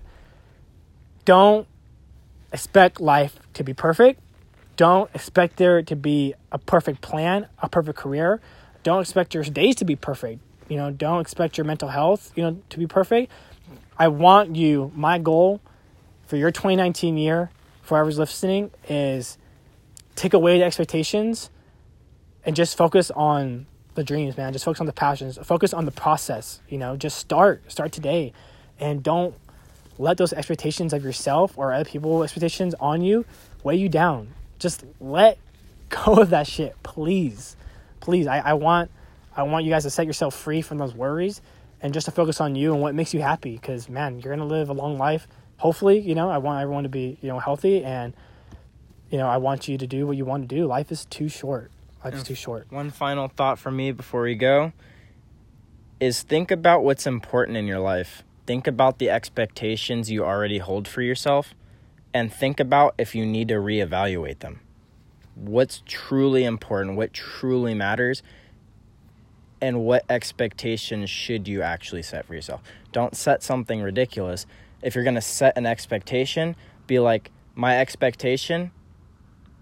[1.25, 1.67] don't
[2.53, 4.21] expect life to be perfect.
[4.77, 8.41] Don't expect there to be a perfect plan, a perfect career.
[8.83, 10.41] Don't expect your days to be perfect.
[10.69, 13.31] You know, don't expect your mental health, you know, to be perfect.
[13.99, 15.61] I want you, my goal
[16.27, 17.51] for your 2019 year,
[17.83, 19.37] for whoever's listening, is
[20.15, 21.51] take away the expectations
[22.45, 24.53] and just focus on the dreams, man.
[24.53, 25.39] Just focus on the passions.
[25.43, 27.71] Focus on the process, you know, just start.
[27.71, 28.33] Start today.
[28.81, 29.35] And don't
[29.99, 33.25] let those expectations of yourself or other people expectations on you
[33.63, 34.29] weigh you down.
[34.59, 35.39] Just let
[35.89, 37.57] go of that shit please.
[38.01, 38.91] Please I, I want
[39.35, 41.41] i want you guys to set yourself free from those worries
[41.81, 44.49] and just to focus on you and what makes you happy because man you're gonna
[44.49, 45.27] live a long life.
[45.59, 48.15] Hopefully you know i want everyone to be you know healthy and
[49.11, 50.67] you know i want you to do what you want to do.
[50.67, 51.71] Life is too short.
[52.05, 52.67] Life is too short.
[52.71, 54.73] One final thought from me before we go
[56.01, 58.25] is think about what's important in your life.
[58.53, 61.55] Think about the expectations you already hold for yourself
[62.13, 64.61] and think about if you need to reevaluate them.
[65.35, 68.23] What's truly important, what truly matters,
[69.63, 72.61] and what expectations should you actually set for yourself.
[72.93, 74.45] Don't set something ridiculous.
[74.83, 76.55] If you're going to set an expectation,
[76.87, 78.71] be like, my expectation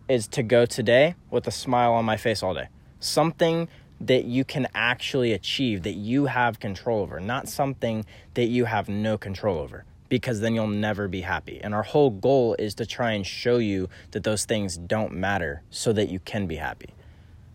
[0.08, 2.66] is to go today with a smile on my face all day.
[2.98, 3.68] Something
[4.00, 8.88] that you can actually achieve, that you have control over, not something that you have
[8.88, 11.60] no control over, because then you'll never be happy.
[11.62, 15.62] And our whole goal is to try and show you that those things don't matter
[15.70, 16.90] so that you can be happy.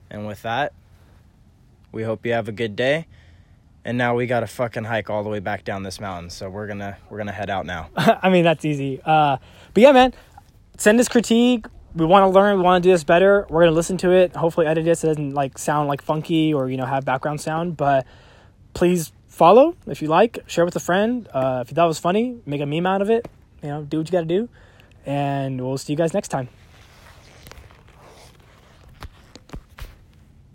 [0.09, 0.73] And with that,
[1.91, 3.07] we hope you have a good day.
[3.83, 6.29] And now we got to fucking hike all the way back down this mountain.
[6.29, 7.89] So we're going to we're going to head out now.
[7.95, 8.99] I mean, that's easy.
[9.03, 9.37] Uh,
[9.73, 10.13] but yeah, man,
[10.77, 11.65] send us critique.
[11.95, 12.57] We want to learn.
[12.57, 13.45] We want to do this better.
[13.49, 14.35] We're gonna listen to it.
[14.35, 17.39] Hopefully, edit it so it doesn't like sound like funky or you know have background
[17.39, 17.77] sound.
[17.77, 18.05] But
[18.73, 20.39] please follow if you like.
[20.47, 21.27] Share with a friend.
[21.33, 23.27] Uh, if you thought it was funny, make a meme out of it.
[23.63, 24.49] You know, do what you got to do.
[25.05, 26.49] And we'll see you guys next time.